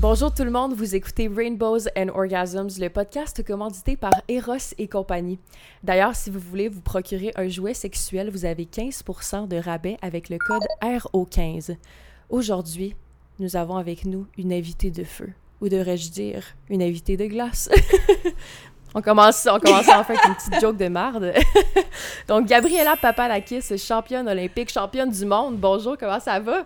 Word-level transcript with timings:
Bonjour 0.00 0.32
tout 0.32 0.44
le 0.44 0.50
monde, 0.50 0.72
vous 0.72 0.94
écoutez 0.94 1.28
Rainbows 1.28 1.86
and 1.94 2.08
Orgasms, 2.14 2.70
le 2.80 2.88
podcast 2.88 3.44
commandité 3.46 3.98
par 3.98 4.12
Eros 4.28 4.72
et 4.78 4.88
compagnie. 4.88 5.38
D'ailleurs, 5.82 6.16
si 6.16 6.30
vous 6.30 6.38
voulez 6.38 6.70
vous 6.70 6.80
procurer 6.80 7.32
un 7.36 7.48
jouet 7.48 7.74
sexuel, 7.74 8.30
vous 8.30 8.46
avez 8.46 8.64
15% 8.64 9.46
de 9.46 9.58
rabais 9.58 9.98
avec 10.00 10.30
le 10.30 10.38
code 10.38 10.62
RO15. 10.80 11.76
Aujourd'hui, 12.30 12.96
nous 13.40 13.56
avons 13.56 13.76
avec 13.76 14.06
nous 14.06 14.26
une 14.38 14.54
invitée 14.54 14.90
de 14.90 15.04
feu, 15.04 15.34
ou 15.60 15.68
devrais-je 15.68 16.10
dire, 16.10 16.44
une 16.70 16.82
invitée 16.82 17.18
de 17.18 17.26
glace. 17.26 17.68
on 18.94 19.02
commence, 19.02 19.46
on 19.52 19.60
commence 19.60 19.86
enfin 19.94 20.14
avec 20.14 20.24
une 20.24 20.34
petite 20.34 20.60
joke 20.62 20.78
de 20.78 20.88
marde. 20.88 21.34
Donc, 22.26 22.46
Gabriella 22.46 22.96
Papalakis, 22.96 23.76
championne 23.76 24.26
olympique, 24.26 24.72
championne 24.72 25.10
du 25.10 25.26
monde. 25.26 25.58
Bonjour, 25.58 25.98
comment 25.98 26.20
ça 26.20 26.40
va? 26.40 26.64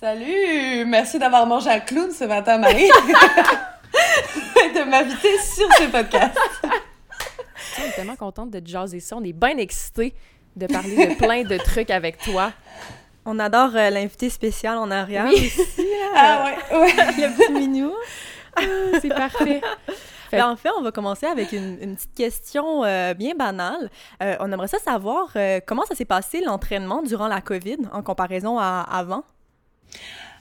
Salut! 0.00 0.86
Merci 0.86 1.18
d'avoir 1.18 1.46
mangé 1.46 1.68
un 1.68 1.80
clown 1.80 2.10
ce 2.10 2.24
matin, 2.24 2.56
Marie. 2.56 2.88
de 4.74 4.88
m'inviter 4.88 5.38
sur 5.40 5.70
ce 5.74 5.90
podcast. 5.90 6.38
On 6.64 7.84
est 7.84 7.92
tellement 7.96 8.16
contente 8.16 8.50
de 8.50 8.60
te 8.60 8.68
jaser 8.68 9.00
ça. 9.00 9.16
On 9.16 9.24
est 9.24 9.34
bien 9.34 9.58
excités 9.58 10.14
de 10.56 10.66
parler 10.66 11.06
de 11.08 11.14
plein 11.16 11.42
de 11.44 11.58
trucs 11.58 11.90
avec 11.90 12.16
toi. 12.16 12.50
On 13.26 13.38
adore 13.38 13.76
euh, 13.76 13.90
l'invité 13.90 14.30
spécial 14.30 14.78
en 14.78 14.90
arrière 14.90 15.26
Oui. 15.28 15.34
aussi. 15.34 15.86
Ah 16.16 16.44
ouais, 16.46 16.78
ouais. 16.78 16.92
Le 16.96 17.36
petit 17.36 17.52
minou. 17.52 17.92
C'est 19.02 19.10
parfait. 19.10 19.60
Ben, 20.32 20.46
en 20.46 20.56
fait, 20.56 20.70
on 20.78 20.82
va 20.82 20.92
commencer 20.92 21.26
avec 21.26 21.52
une, 21.52 21.76
une 21.82 21.96
petite 21.96 22.14
question 22.14 22.84
euh, 22.84 23.12
bien 23.12 23.34
banale. 23.34 23.90
Euh, 24.22 24.36
on 24.40 24.50
aimerait 24.50 24.68
ça 24.68 24.78
savoir 24.78 25.28
euh, 25.36 25.60
comment 25.66 25.84
ça 25.84 25.94
s'est 25.94 26.04
passé 26.06 26.40
l'entraînement 26.40 27.02
durant 27.02 27.28
la 27.28 27.42
COVID 27.42 27.78
en 27.92 28.02
comparaison 28.02 28.58
à 28.58 28.80
avant? 28.90 29.24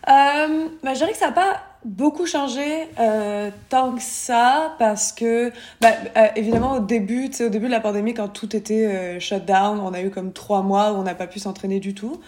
Euh, 0.07 0.67
ben, 0.83 0.93
je 0.93 0.99
dirais 0.99 1.11
que 1.11 1.17
ça 1.17 1.27
n'a 1.27 1.31
pas 1.33 1.61
beaucoup 1.85 2.25
changé 2.25 2.87
euh, 2.99 3.51
tant 3.69 3.93
que 3.93 4.01
ça 4.01 4.75
parce 4.79 5.11
que, 5.11 5.51
euh, 5.83 6.27
évidemment, 6.35 6.73
au 6.73 6.79
début, 6.79 7.29
au 7.39 7.49
début 7.49 7.67
de 7.67 7.71
la 7.71 7.79
pandémie, 7.79 8.13
quand 8.13 8.27
tout 8.27 8.55
était 8.55 8.85
euh, 8.85 9.19
shut 9.19 9.45
down, 9.45 9.79
on 9.79 9.93
a 9.93 10.01
eu 10.01 10.09
comme 10.09 10.33
trois 10.33 10.61
mois 10.61 10.91
où 10.91 10.95
on 10.95 11.03
n'a 11.03 11.15
pas 11.15 11.27
pu 11.27 11.39
s'entraîner 11.39 11.79
du 11.79 11.93
tout. 11.93 12.19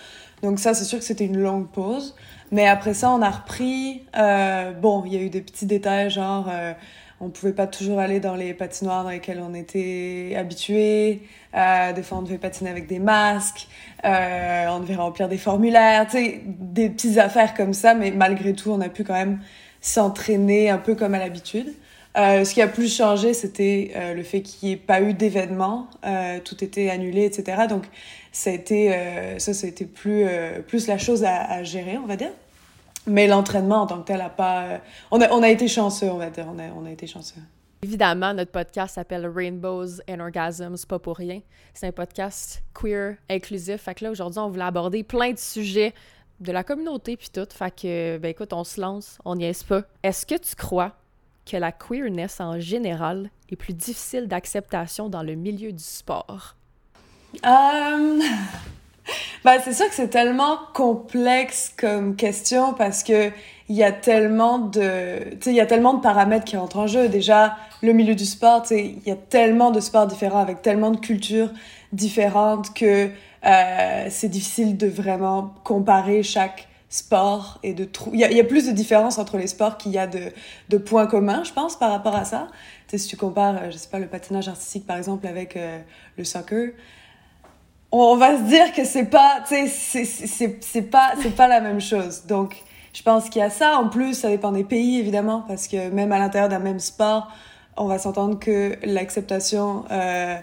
Donc 0.42 0.60
ça, 0.60 0.74
c'est 0.74 0.86
sûr 0.86 1.00
que 1.00 1.06
c'était 1.06 1.26
une 1.26 1.38
longue 1.38 1.68
pause. 1.68 2.16
Mais 2.52 2.68
après 2.68 2.94
ça, 2.94 3.10
on 3.12 3.22
a 3.22 3.30
repris. 3.30 4.04
Bon, 4.82 5.04
il 5.06 5.14
y 5.14 5.18
a 5.18 5.22
eu 5.22 5.30
des 5.30 5.42
petits 5.42 5.66
détails, 5.66 6.10
genre, 6.10 6.50
on 7.22 7.30
pouvait 7.30 7.54
pas 7.54 7.68
toujours 7.68 8.00
aller 8.00 8.20
dans 8.20 8.36
les 8.36 8.54
patinoires 8.54 9.04
dans 9.04 9.12
lesquelles 9.12 9.42
on 9.48 9.54
était 9.54 10.34
habitué. 10.36 11.22
Euh, 11.56 11.94
des 11.94 12.02
fois, 12.02 12.18
on 12.18 12.22
devait 12.24 12.40
patiner 12.40 12.72
avec 12.72 12.88
des 12.88 13.00
masques. 13.00 13.68
Euh, 14.04 14.66
on 14.70 14.80
devait 14.80 14.96
remplir 14.96 15.30
des 15.30 15.38
formulaires. 15.38 16.08
Tu 16.08 16.18
sais, 16.18 16.42
des 16.46 16.90
petites 16.90 17.20
affaires 17.20 17.54
comme 17.54 17.74
ça. 17.74 17.94
Mais 17.94 18.10
malgré 18.12 18.54
tout, 18.54 18.72
on 18.72 18.82
a 18.82 18.90
pu 18.90 19.04
quand 19.04 19.14
même 19.14 19.40
s'entraîner 19.82 20.70
un 20.70 20.80
peu 20.80 20.96
comme 20.96 21.14
à 21.14 21.20
l'habitude. 21.20 21.74
Euh, 22.18 22.44
ce 22.44 22.54
qui 22.54 22.62
a 22.62 22.68
plus 22.68 22.94
changé, 22.94 23.34
c'était 23.34 23.92
euh, 23.96 24.14
le 24.14 24.24
fait 24.24 24.42
qu'il 24.42 24.70
n'y 24.70 24.74
ait 24.74 24.78
pas 24.78 25.02
eu 25.02 25.14
d'événements. 25.14 25.88
Euh, 26.06 26.40
tout 26.44 26.64
était 26.64 26.90
annulé, 26.90 27.26
etc. 27.26 27.68
Donc, 27.70 27.86
ça 28.32 28.50
a 28.50 28.54
été, 28.54 28.94
euh, 28.94 29.40
ça, 29.40 29.54
ça 29.54 29.68
a 29.68 29.70
été 29.70 29.86
plus, 29.86 30.26
plus 30.68 30.88
la 30.88 30.98
chose 30.98 31.24
à, 31.24 31.44
à 31.44 31.64
gérer, 31.64 31.98
on 31.98 32.08
va 32.08 32.16
dire. 32.16 32.32
Mais 33.08 33.28
l'entraînement 33.28 33.82
en 33.82 33.88
tant 33.88 34.02
que 34.02 34.08
tel 34.08 34.22
a 34.22 34.30
pas. 34.30 34.64
euh, 34.64 34.78
on, 35.10 35.22
a, 35.22 35.30
on 35.32 35.42
a 35.42 35.50
été 35.50 35.68
chanceux, 35.68 36.10
on 36.10 36.18
va 36.18 36.30
dire. 36.30 36.46
On 36.48 36.60
a, 36.60 36.68
on 36.76 36.86
a 36.86 36.92
été 36.92 37.08
chanceux. 37.08 37.42
Évidemment, 37.84 38.34
notre 38.36 38.52
podcast 38.52 38.96
s'appelle 38.96 39.26
Rainbows 39.26 40.02
and 40.08 40.20
Orgasms, 40.20 40.86
pas 40.88 41.00
pour 41.00 41.18
rien. 41.18 41.42
C'est 41.74 41.88
un 41.88 41.92
podcast 41.92 42.62
queer, 42.76 43.16
inclusif. 43.28 43.82
Fait 43.82 43.96
que 43.96 44.04
là, 44.04 44.12
aujourd'hui, 44.12 44.40
on 44.40 44.50
voulait 44.50 44.66
aborder 44.66 45.04
plein 45.04 45.32
de 45.32 45.40
sujets 45.40 45.96
de 46.40 46.52
la 46.52 46.64
communauté 46.64 47.18
puis 47.18 47.30
tout. 47.34 47.48
Fait 47.52 47.72
que, 47.72 48.18
ben 48.20 48.30
écoute, 48.30 48.54
on 48.54 48.64
se 48.64 48.80
lance, 48.80 49.18
on 49.26 49.36
n'y 49.36 49.46
est 49.46 49.68
pas. 49.68 49.82
Est-ce 50.04 50.28
que 50.28 50.36
tu 50.36 50.56
crois 50.56 50.92
que 51.44 51.58
la 51.58 51.72
queerness 51.72 52.40
en 52.40 52.60
général 52.60 53.32
est 53.50 53.56
plus 53.56 53.74
difficile 53.74 54.28
d'acceptation 54.28 55.10
dans 55.10 55.24
le 55.24 55.34
milieu 55.34 55.72
du 55.72 55.84
sport? 55.84 56.56
Euh... 57.44 58.20
bah, 59.44 59.54
c'est 59.64 59.74
sûr 59.74 59.88
que 59.88 59.96
c'est 59.96 60.10
tellement 60.10 60.58
complexe 60.74 61.74
comme 61.78 62.16
question 62.16 62.74
parce 62.74 63.04
que 63.04 63.32
il 63.70 63.78
y 63.78 63.84
a 63.84 63.94
tellement 63.94 64.60
de, 64.60 65.38
tu 65.40 65.50
il 65.50 65.56
y 65.56 65.62
a 65.62 65.66
tellement 65.66 65.94
de 65.94 66.02
paramètres 66.02 66.44
qui 66.44 66.58
rentrent 66.58 66.78
en 66.78 66.88
jeu. 66.88 67.08
Déjà, 67.08 67.56
le 67.82 67.94
milieu 67.94 68.16
du 68.16 68.26
sport, 68.26 68.64
tu 68.64 68.78
il 68.78 69.04
y 69.06 69.12
a 69.12 69.16
tellement 69.16 69.72
de 69.72 69.80
sports 69.80 70.08
différents 70.08 70.42
avec 70.42 70.62
tellement 70.62 70.92
de 70.92 70.98
cultures 70.98 71.50
différentes 71.94 72.74
que 72.74 73.10
euh, 73.46 74.08
c'est 74.10 74.28
difficile 74.28 74.76
de 74.78 74.88
vraiment 74.88 75.54
comparer 75.64 76.22
chaque 76.22 76.68
sport 76.90 77.60
et 77.64 77.74
de 77.74 77.86
trou... 77.86 78.12
Il 78.14 78.20
y, 78.20 78.40
a, 78.40 78.44
plus 78.44 78.68
de 78.68 78.74
différences 78.74 79.18
entre 79.18 79.38
les 79.38 79.48
sports 79.48 79.78
qu'il 79.78 79.94
y 79.94 79.98
a 79.98 80.08
de, 80.08 80.34
de 80.68 80.78
points 80.78 81.08
communs, 81.08 81.44
je 81.46 81.54
pense, 81.54 81.78
par 81.78 81.90
rapport 81.90 82.16
à 82.16 82.26
ça. 82.26 82.50
Tu 82.90 83.00
si 83.00 83.08
tu 83.08 83.16
compares, 83.16 83.56
euh, 83.56 83.72
je 83.72 83.78
sais 83.78 83.88
pas, 83.88 84.00
le 84.00 84.08
patinage 84.08 84.50
artistique, 84.50 84.86
par 84.86 84.98
exemple, 84.98 85.26
avec 85.26 85.56
euh, 85.56 85.80
le 86.18 86.26
soccer, 86.26 86.72
on 87.92 88.16
va 88.16 88.38
se 88.38 88.44
dire 88.44 88.72
que 88.74 88.84
c'est 88.86 89.06
pas, 89.06 89.42
tu 89.48 89.68
sais, 89.68 90.06
c'est- 90.06 90.82
pas, 90.82 91.14
c'est 91.22 91.36
pas 91.36 91.48
la 91.48 91.60
même 91.62 91.82
chose. 91.82 92.24
Donc, 92.26 92.56
je 92.94 93.02
pense 93.04 93.30
qu'il 93.30 93.42
y 93.42 93.46
a 93.46 93.50
ça. 93.50 93.78
En 93.78 93.90
plus, 93.90 94.14
ça 94.14 94.30
dépend 94.30 94.52
des 94.52 94.64
pays, 94.64 95.00
évidemment, 95.00 95.44
parce 95.48 95.68
que 95.68 95.90
même 95.90 96.12
à 96.12 96.20
l'intérieur 96.20 96.50
d'un 96.50 96.60
même 96.60 96.80
sport, 96.80 97.28
on 97.78 97.86
va 97.86 97.98
s'entendre 98.00 98.38
que 98.40 98.78
l'acceptation 98.84 99.86
euh, 99.92 100.36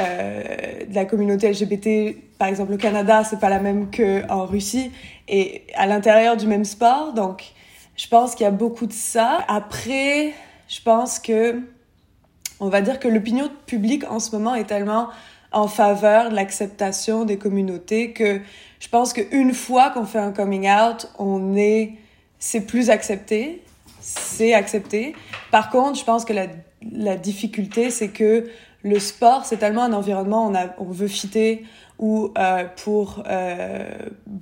euh, 0.00 0.42
de 0.88 0.94
la 0.94 1.04
communauté 1.06 1.48
LGBT, 1.48 2.16
par 2.38 2.48
exemple 2.48 2.74
au 2.74 2.76
Canada, 2.76 3.24
c'est 3.24 3.40
pas 3.40 3.48
la 3.48 3.58
même 3.60 3.90
qu'en 3.90 4.44
Russie, 4.46 4.90
et 5.28 5.64
à 5.74 5.86
l'intérieur 5.86 6.36
du 6.36 6.46
même 6.46 6.64
sport. 6.64 7.12
Donc, 7.14 7.42
je 7.96 8.06
pense 8.08 8.34
qu'il 8.34 8.44
y 8.44 8.48
a 8.48 8.50
beaucoup 8.52 8.86
de 8.86 8.92
ça. 8.92 9.38
Après, 9.48 10.32
je 10.68 10.80
pense 10.82 11.18
que, 11.18 11.60
on 12.60 12.68
va 12.68 12.80
dire 12.82 12.98
que 12.98 13.08
l'opinion 13.08 13.48
publique 13.66 14.04
en 14.10 14.20
ce 14.20 14.34
moment 14.34 14.54
est 14.54 14.64
tellement 14.64 15.08
en 15.54 15.68
faveur 15.68 16.30
de 16.30 16.34
l'acceptation 16.34 17.24
des 17.24 17.38
communautés 17.38 18.12
que 18.12 18.40
je 18.80 18.88
pense 18.88 19.14
qu'une 19.14 19.54
fois 19.54 19.90
qu'on 19.90 20.04
fait 20.04 20.18
un 20.18 20.32
coming 20.32 20.68
out, 20.68 21.08
on 21.18 21.56
est, 21.56 21.92
c'est 22.38 22.60
plus 22.60 22.90
accepté, 22.90 23.62
c'est 24.00 24.52
accepté. 24.52 25.14
Par 25.50 25.70
contre, 25.70 25.98
je 25.98 26.04
pense 26.04 26.26
que 26.26 26.34
la, 26.34 27.16
difficulté, 27.16 27.90
c'est 27.90 28.08
que 28.08 28.50
le 28.82 28.98
sport, 28.98 29.46
c'est 29.46 29.56
tellement 29.56 29.84
un 29.84 29.94
environnement, 29.94 30.46
on, 30.46 30.54
a, 30.54 30.66
on 30.78 30.84
veut 30.84 31.08
fitter, 31.08 31.64
ou 31.98 32.30
euh, 32.36 32.64
pour, 32.82 33.22
euh, 33.26 33.88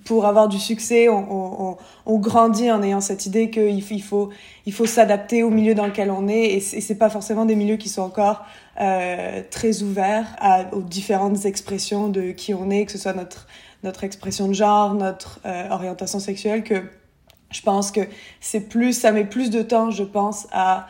pour 0.05 0.27
avoir 0.27 0.49
du 0.49 0.59
succès, 0.59 1.09
on, 1.09 1.77
grandit 2.07 2.73
en 2.73 2.83
ayant 2.83 3.01
cette 3.01 3.27
idée 3.27 3.51
qu'il 3.51 3.83
faut, 3.83 3.95
il 3.95 4.03
faut, 4.03 4.31
il 4.67 4.73
faut 4.73 4.87
s'adapter 4.87 5.43
au 5.43 5.51
milieu 5.51 5.75
dans 5.75 5.87
lequel 5.87 6.11
on 6.11 6.27
est, 6.27 6.55
et 6.55 6.61
c'est 6.61 6.95
pas 6.97 7.11
forcément 7.11 7.45
des 7.45 7.55
milieux 7.55 7.77
qui 7.77 7.89
sont 7.89 8.03
encore 8.03 8.45
euh, 8.81 9.43
très 9.51 9.83
ouverts 9.83 10.27
à, 10.39 10.73
aux 10.75 10.83
différentes 10.83 11.45
expressions 11.45 12.09
de 12.09 12.33
qui 12.33 12.55
on 12.55 12.71
est, 12.71 12.87
que 12.87 12.93
ce 12.93 12.99
soit 12.99 13.13
notre, 13.13 13.47
notre 13.83 14.05
expression 14.05 14.49
de 14.49 14.53
genre, 14.55 14.95
notre 14.95 15.41
euh, 15.45 15.69
orientation 15.71 16.19
sexuelle, 16.21 16.65
que 16.65 16.83
je 17.51 17.61
pense 17.63 17.91
que 17.91 18.01
c'est 18.41 18.69
plus, 18.69 18.93
ça 18.99 19.13
met 19.13 19.25
plus 19.25 19.51
de 19.51 19.63
temps, 19.63 19.91
je 19.91 20.05
pense, 20.05 20.47
à 20.53 20.89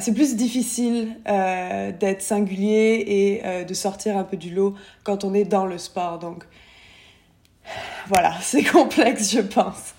c'est 0.00 0.14
plus 0.14 0.34
difficile 0.34 1.14
euh, 1.28 1.92
d'être 1.92 2.22
singulier 2.22 3.04
et 3.06 3.42
euh, 3.44 3.64
de 3.64 3.74
sortir 3.74 4.16
un 4.16 4.24
peu 4.24 4.38
du 4.38 4.48
lot 4.48 4.74
quand 5.02 5.24
on 5.24 5.34
est 5.34 5.44
dans 5.44 5.66
le 5.66 5.76
sport. 5.76 6.18
Donc 6.18 6.44
voilà, 8.06 8.32
c'est 8.40 8.64
complexe, 8.64 9.30
je 9.30 9.40
pense. 9.40 9.92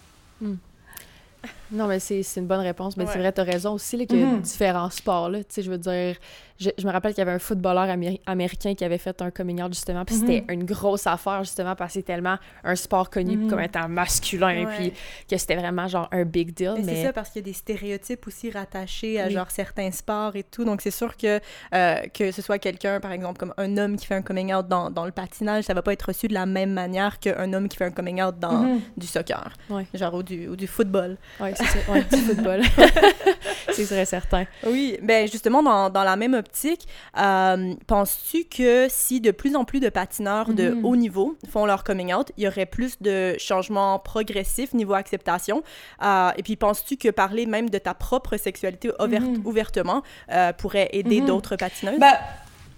Non, 1.71 1.87
mais 1.87 1.99
c'est 1.99 2.23
c'est 2.23 2.39
une 2.39 2.47
bonne 2.47 2.61
réponse. 2.61 2.95
Mais 2.97 3.05
c'est 3.05 3.13
Ouais. 3.13 3.19
vrai, 3.19 3.31
t'as 3.31 3.43
raison 3.43 3.73
aussi 3.73 3.97
là, 3.97 4.05
qu'il 4.05 4.19
y 4.19 4.23
a 4.23 4.25
Mhm. 4.25 4.41
différents 4.41 4.89
sports. 4.89 5.29
Là. 5.29 5.39
Tu 5.39 5.45
sais, 5.49 5.61
Je 5.63 5.69
veux 5.71 5.77
dire, 5.77 6.15
je, 6.59 6.69
je 6.77 6.85
me 6.87 6.91
rappelle 6.91 7.13
qu'il 7.13 7.19
y 7.19 7.27
avait 7.27 7.33
un 7.35 7.39
footballeur 7.39 7.85
améri- 7.87 8.21
américain 8.25 8.73
qui 8.75 8.83
avait 8.85 8.97
fait 8.97 9.21
un 9.21 9.31
coming 9.31 9.61
out 9.61 9.73
justement. 9.73 10.05
Puis 10.05 10.15
c'était 10.15 10.45
une 10.49 10.63
grosse 10.65 11.05
affaire 11.07 11.43
justement 11.43 11.75
parce 11.75 11.93
que 11.93 11.99
c'est 11.99 12.03
tellement 12.05 12.37
un 12.63 12.75
sport 12.75 13.09
connu 13.09 13.37
Mhm. 13.37 13.49
comme 13.49 13.59
étant 13.59 13.87
masculin. 13.89 14.65
Puis 14.77 14.93
que 15.29 15.37
c'était 15.37 15.55
vraiment 15.55 15.87
genre 15.87 16.07
un 16.11 16.23
big 16.23 16.53
deal. 16.53 16.73
Mais 16.77 16.83
Mais, 16.83 16.95
C'est 16.95 17.03
ça, 17.03 17.13
parce 17.13 17.29
qu'il 17.29 17.41
y 17.41 17.45
a 17.45 17.47
des 17.47 17.53
stéréotypes 17.53 18.25
aussi 18.27 18.49
rattachés 18.51 19.19
à 19.19 19.25
Oui. 19.27 19.33
genre 19.33 19.51
certains 19.51 19.91
sports 19.91 20.35
et 20.35 20.43
tout. 20.43 20.63
Donc, 20.63 20.81
c'est 20.81 20.91
sûr 20.91 21.17
que 21.17 21.39
euh, 21.73 21.95
que 22.13 22.31
ce 22.31 22.41
soit 22.41 22.59
quelqu'un, 22.59 22.99
par 22.99 23.11
exemple, 23.11 23.37
comme 23.39 23.53
un 23.57 23.77
homme 23.77 23.97
qui 23.97 24.05
fait 24.05 24.15
un 24.15 24.21
coming 24.21 24.53
out 24.53 24.67
dans, 24.67 24.89
dans 24.89 25.05
le 25.05 25.11
patinage, 25.11 25.65
ça 25.65 25.73
va 25.73 25.81
pas 25.81 25.93
être 25.93 26.03
reçu 26.03 26.27
de 26.27 26.33
la 26.33 26.45
même 26.45 26.71
manière 26.71 27.19
qu'un 27.19 27.51
homme 27.53 27.67
qui 27.67 27.77
fait 27.77 27.85
un 27.85 27.91
coming 27.91 28.21
out 28.23 28.39
dans 28.39 28.63
Mhm. 28.63 28.81
du 28.97 29.07
soccer, 29.07 29.51
genre 29.93 30.13
ou 30.13 30.23
du, 30.23 30.47
ou 30.47 30.55
du 30.55 30.67
football. 30.67 31.17
ouais, 31.39 31.53
c'est 31.55 31.65
ça. 31.65 31.91
Ouais, 31.91 32.03
du 32.03 32.17
football. 32.17 32.61
c'est 33.71 33.83
vrai, 33.85 34.05
certain. 34.05 34.45
Oui, 34.65 34.97
ben 35.01 35.27
justement, 35.27 35.61
dans, 35.63 35.89
dans 35.89 36.03
la 36.03 36.15
même 36.15 36.33
optique, 36.33 36.87
euh, 37.17 37.73
penses-tu 37.87 38.45
que 38.45 38.87
si 38.89 39.21
de 39.21 39.31
plus 39.31 39.55
en 39.55 39.65
plus 39.65 39.79
de 39.79 39.89
patineurs 39.89 40.53
de 40.53 40.69
Mhm. 40.69 40.85
haut 40.85 40.95
niveau 40.95 41.35
font 41.49 41.65
leur 41.65 41.83
coming 41.83 42.13
out, 42.13 42.31
il 42.37 42.43
y 42.43 42.47
aurait 42.47 42.65
plus 42.65 43.01
de 43.01 43.35
changements 43.39 43.99
progressifs 43.99 44.73
niveau 44.73 44.93
acceptation? 44.93 45.63
Euh, 46.03 46.29
et 46.37 46.43
puis, 46.43 46.55
penses-tu 46.55 46.97
que 46.97 47.09
parler 47.09 47.45
même 47.45 47.69
de 47.69 47.77
ta 47.77 47.93
propre 47.93 48.37
sexualité 48.37 48.91
ouvert- 48.99 49.21
Mhm. 49.21 49.41
ouvertement 49.45 50.01
euh, 50.31 50.53
pourrait 50.53 50.89
aider 50.93 51.21
Mhm. 51.21 51.27
d'autres 51.27 51.55
patineuses? 51.55 51.99
Bah, 51.99 52.19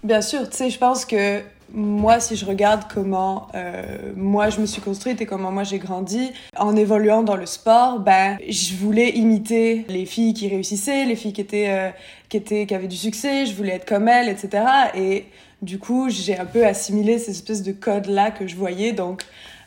bien 0.02 0.22
sûr, 0.22 0.48
tu 0.48 0.56
sais, 0.56 0.70
je 0.70 0.78
pense 0.78 1.04
que 1.04 1.40
moi, 1.72 2.20
si 2.20 2.36
je 2.36 2.46
regarde 2.46 2.82
comment 2.92 3.48
euh, 3.54 4.12
moi 4.16 4.50
je 4.50 4.60
me 4.60 4.66
suis 4.66 4.80
construite 4.80 5.20
et 5.20 5.26
comment 5.26 5.52
moi 5.52 5.64
j'ai 5.64 5.78
grandi, 5.78 6.30
en 6.56 6.74
évoluant 6.76 7.22
dans 7.22 7.36
le 7.36 7.46
sport, 7.46 8.00
ben 8.00 8.38
je 8.48 8.74
voulais 8.74 9.10
imiter 9.10 9.84
les 9.88 10.06
filles 10.06 10.34
qui 10.34 10.48
réussissaient, 10.48 11.04
les 11.04 11.16
filles 11.16 11.32
qui 11.32 11.40
étaient 11.40 11.68
euh, 11.68 11.90
qui 12.28 12.36
étaient 12.36 12.66
qui 12.66 12.74
avaient 12.74 12.88
du 12.88 12.96
succès, 12.96 13.46
je 13.46 13.54
voulais 13.54 13.74
être 13.74 13.86
comme 13.86 14.08
elles, 14.08 14.28
etc. 14.28 14.64
Et 14.94 15.26
du 15.62 15.78
coup, 15.78 16.08
j'ai 16.08 16.38
un 16.38 16.46
peu 16.46 16.64
assimilé 16.64 17.18
ces 17.18 17.32
espèces 17.32 17.62
de 17.62 17.72
codes 17.72 18.06
là 18.06 18.30
que 18.30 18.46
je 18.46 18.56
voyais, 18.56 18.92
donc 18.92 19.24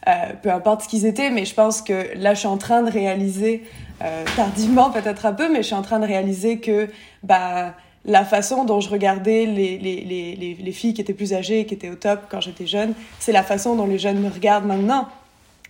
euh, 0.07 0.12
peu 0.42 0.51
importe 0.51 0.83
ce 0.83 0.88
qu'ils 0.88 1.06
étaient, 1.06 1.30
mais 1.30 1.45
je 1.45 1.54
pense 1.54 1.81
que 1.81 2.18
là, 2.18 2.33
je 2.33 2.39
suis 2.39 2.47
en 2.47 2.57
train 2.57 2.81
de 2.81 2.89
réaliser, 2.89 3.63
euh, 4.01 4.25
tardivement 4.36 4.89
peut-être 4.89 5.27
un 5.27 5.33
peu, 5.33 5.47
mais 5.51 5.57
je 5.57 5.68
suis 5.68 5.75
en 5.75 5.83
train 5.83 6.00
de 6.00 6.07
réaliser 6.07 6.59
que 6.59 6.89
bah, 7.21 7.75
la 8.06 8.25
façon 8.25 8.65
dont 8.65 8.80
je 8.80 8.89
regardais 8.89 9.45
les, 9.45 9.77
les, 9.77 10.01
les, 10.01 10.57
les 10.59 10.71
filles 10.71 10.94
qui 10.94 11.01
étaient 11.01 11.13
plus 11.13 11.33
âgées 11.33 11.65
qui 11.65 11.74
étaient 11.74 11.89
au 11.89 11.95
top 11.95 12.21
quand 12.30 12.42
j'étais 12.42 12.68
jeune, 12.68 12.94
c'est 13.19 13.31
la 13.31 13.44
façon 13.44 13.75
dont 13.75 13.86
les 13.86 14.00
jeunes 14.00 14.19
me 14.19 14.30
regardent 14.30 14.65
maintenant. 14.65 15.07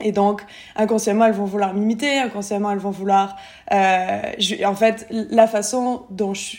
Et 0.03 0.11
donc, 0.11 0.41
inconsciemment, 0.75 1.25
elles 1.25 1.33
vont 1.33 1.45
vouloir 1.45 1.73
m'imiter, 1.73 2.17
inconsciemment, 2.17 2.71
elles 2.71 2.79
vont 2.79 2.91
vouloir... 2.91 3.35
Euh, 3.71 4.21
en 4.65 4.75
fait, 4.75 5.05
la 5.11 5.47
façon 5.47 6.03
dont 6.09 6.33
je, 6.33 6.57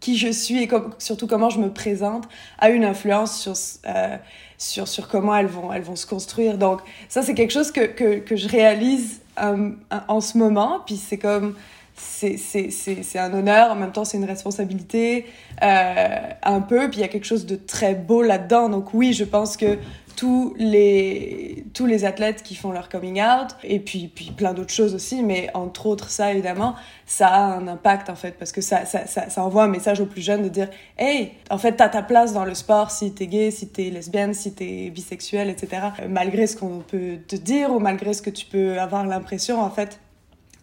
qui 0.00 0.16
je 0.16 0.28
suis 0.32 0.62
et 0.64 0.68
surtout 0.98 1.26
comment 1.26 1.50
je 1.50 1.60
me 1.60 1.72
présente 1.72 2.24
a 2.58 2.70
une 2.70 2.84
influence 2.84 3.38
sur, 3.38 3.54
euh, 3.86 4.16
sur, 4.58 4.88
sur 4.88 5.08
comment 5.08 5.36
elles 5.36 5.46
vont, 5.46 5.72
elles 5.72 5.82
vont 5.82 5.96
se 5.96 6.06
construire. 6.06 6.58
Donc, 6.58 6.80
ça, 7.08 7.22
c'est 7.22 7.34
quelque 7.34 7.52
chose 7.52 7.70
que, 7.70 7.82
que, 7.86 8.18
que 8.18 8.34
je 8.34 8.48
réalise 8.48 9.20
euh, 9.40 9.70
en 10.08 10.20
ce 10.20 10.36
moment. 10.36 10.80
Puis 10.84 10.96
c'est 10.96 11.18
comme, 11.18 11.54
c'est 11.96 13.18
un 13.18 13.32
honneur, 13.32 13.70
en 13.70 13.76
même 13.76 13.92
temps, 13.92 14.04
c'est 14.04 14.16
une 14.16 14.24
responsabilité, 14.24 15.26
euh, 15.62 16.18
un 16.42 16.60
peu. 16.60 16.88
Puis 16.90 16.98
il 16.98 17.02
y 17.02 17.04
a 17.04 17.08
quelque 17.08 17.26
chose 17.26 17.46
de 17.46 17.56
très 17.56 17.94
beau 17.94 18.22
là-dedans. 18.22 18.68
Donc, 18.68 18.94
oui, 18.94 19.12
je 19.12 19.24
pense 19.24 19.56
que 19.56 19.78
tous 20.16 20.54
les, 20.56 21.64
tous 21.74 21.86
les 21.86 22.04
athlètes 22.04 22.42
qui 22.42 22.54
font 22.54 22.70
leur 22.70 22.88
coming 22.88 23.20
out, 23.20 23.56
et 23.62 23.80
puis, 23.80 24.08
puis 24.14 24.30
plein 24.30 24.54
d'autres 24.54 24.72
choses 24.72 24.94
aussi, 24.94 25.22
mais 25.22 25.50
entre 25.54 25.86
autres 25.86 26.10
ça 26.10 26.32
évidemment, 26.32 26.76
ça 27.06 27.28
a 27.28 27.40
un 27.40 27.66
impact 27.66 28.10
en 28.10 28.14
fait, 28.14 28.32
parce 28.38 28.52
que 28.52 28.60
ça, 28.60 28.84
ça, 28.84 29.06
ça, 29.06 29.44
envoie 29.44 29.64
un 29.64 29.68
message 29.68 30.00
aux 30.00 30.06
plus 30.06 30.22
jeunes 30.22 30.42
de 30.42 30.48
dire 30.48 30.68
Hey, 30.98 31.32
en 31.50 31.58
fait, 31.58 31.72
t'as 31.72 31.88
ta 31.88 32.02
place 32.02 32.32
dans 32.32 32.44
le 32.44 32.54
sport 32.54 32.90
si 32.90 33.12
t'es 33.12 33.26
gay, 33.26 33.50
si 33.50 33.68
t'es 33.68 33.90
lesbienne, 33.90 34.34
si 34.34 34.54
t'es 34.54 34.90
bisexuelle, 34.90 35.50
etc. 35.50 35.88
Malgré 36.08 36.46
ce 36.46 36.56
qu'on 36.56 36.78
peut 36.78 37.18
te 37.26 37.36
dire 37.36 37.70
ou 37.70 37.80
malgré 37.80 38.12
ce 38.12 38.22
que 38.22 38.30
tu 38.30 38.46
peux 38.46 38.78
avoir 38.78 39.04
l'impression, 39.06 39.60
en 39.60 39.70
fait, 39.70 39.98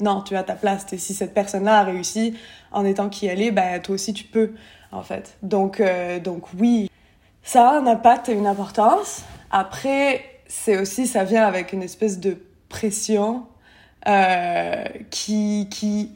non, 0.01 0.21
tu 0.21 0.35
as 0.35 0.43
ta 0.43 0.55
place. 0.55 0.85
Et 0.91 0.97
si 0.97 1.13
cette 1.13 1.33
personne-là 1.33 1.79
a 1.79 1.83
réussi 1.83 2.35
en 2.71 2.85
étant 2.85 3.09
qui 3.09 3.27
elle 3.27 3.41
est, 3.41 3.51
ben, 3.51 3.81
toi 3.81 3.95
aussi 3.95 4.13
tu 4.13 4.23
peux, 4.23 4.51
en 4.91 5.01
fait. 5.01 5.37
Donc, 5.41 5.79
euh, 5.79 6.19
donc 6.19 6.45
oui, 6.57 6.89
ça 7.43 7.69
a 7.69 7.79
un 7.79 7.87
impact 7.87 8.29
et 8.29 8.33
une 8.33 8.47
importance. 8.47 9.23
Après, 9.49 10.23
c'est 10.47 10.79
aussi, 10.79 11.07
ça 11.07 11.23
vient 11.23 11.45
avec 11.45 11.73
une 11.73 11.83
espèce 11.83 12.19
de 12.19 12.37
pression 12.69 13.45
euh, 14.07 14.83
qui, 15.09 15.67
qui, 15.69 16.11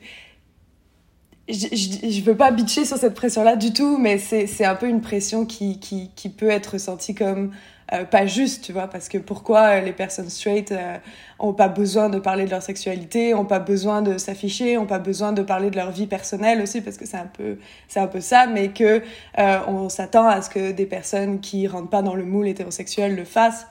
je, 1.48 1.68
je, 1.72 2.22
veux 2.22 2.36
pas 2.36 2.52
bitcher 2.52 2.86
sur 2.86 2.98
cette 2.98 3.14
pression-là 3.14 3.56
du 3.56 3.74
tout, 3.74 3.98
mais 3.98 4.18
c'est 4.18 4.66
un 4.66 4.76
peu 4.76 4.88
une 4.88 5.02
pression 5.02 5.46
qui, 5.46 5.80
qui, 5.80 6.12
qui 6.16 6.30
peut 6.30 6.50
être 6.50 6.74
ressentie 6.74 7.14
comme 7.14 7.52
euh, 7.94 8.04
pas 8.04 8.26
juste, 8.26 8.64
tu 8.64 8.74
vois, 8.74 8.88
parce 8.88 9.10
que 9.10 9.18
pourquoi 9.18 9.80
les 9.80 9.94
personnes 9.94 10.30
straight 10.30 10.72
euh, 10.72 10.98
ont 11.38 11.54
pas 11.54 11.68
besoin 11.68 12.10
de 12.10 12.18
parler 12.20 12.46
de 12.46 12.50
leur 12.50 12.64
sexualité, 12.64 13.34
ont 13.36 13.46
pas 13.46 13.60
besoin 13.60 14.02
de 14.02 14.18
s'afficher, 14.18 14.78
ont 14.78 14.88
pas 14.88 15.00
besoin 15.00 15.34
de 15.34 15.44
parler 15.44 15.70
de 15.70 15.76
leur 15.76 15.92
vie 15.92 16.08
personnelle 16.08 16.62
aussi, 16.62 16.82
parce 16.82 16.98
que 16.98 17.06
c'est 17.06 17.18
un 17.18 17.30
peu, 17.32 17.58
c'est 17.88 18.00
un 18.00 18.08
peu 18.08 18.22
ça, 18.22 18.48
mais 18.48 18.70
que 18.70 19.02
euh, 19.38 19.60
on 19.68 19.90
s'attend 19.90 20.28
à 20.28 20.42
ce 20.42 20.50
que 20.50 20.72
des 20.72 20.86
personnes 20.88 21.40
qui 21.40 21.68
rentrent 21.68 21.90
pas 21.90 22.02
dans 22.02 22.16
le 22.16 22.26
moule 22.26 22.48
hétérosexuel 22.48 23.16
le 23.16 23.26
fassent. 23.26 23.68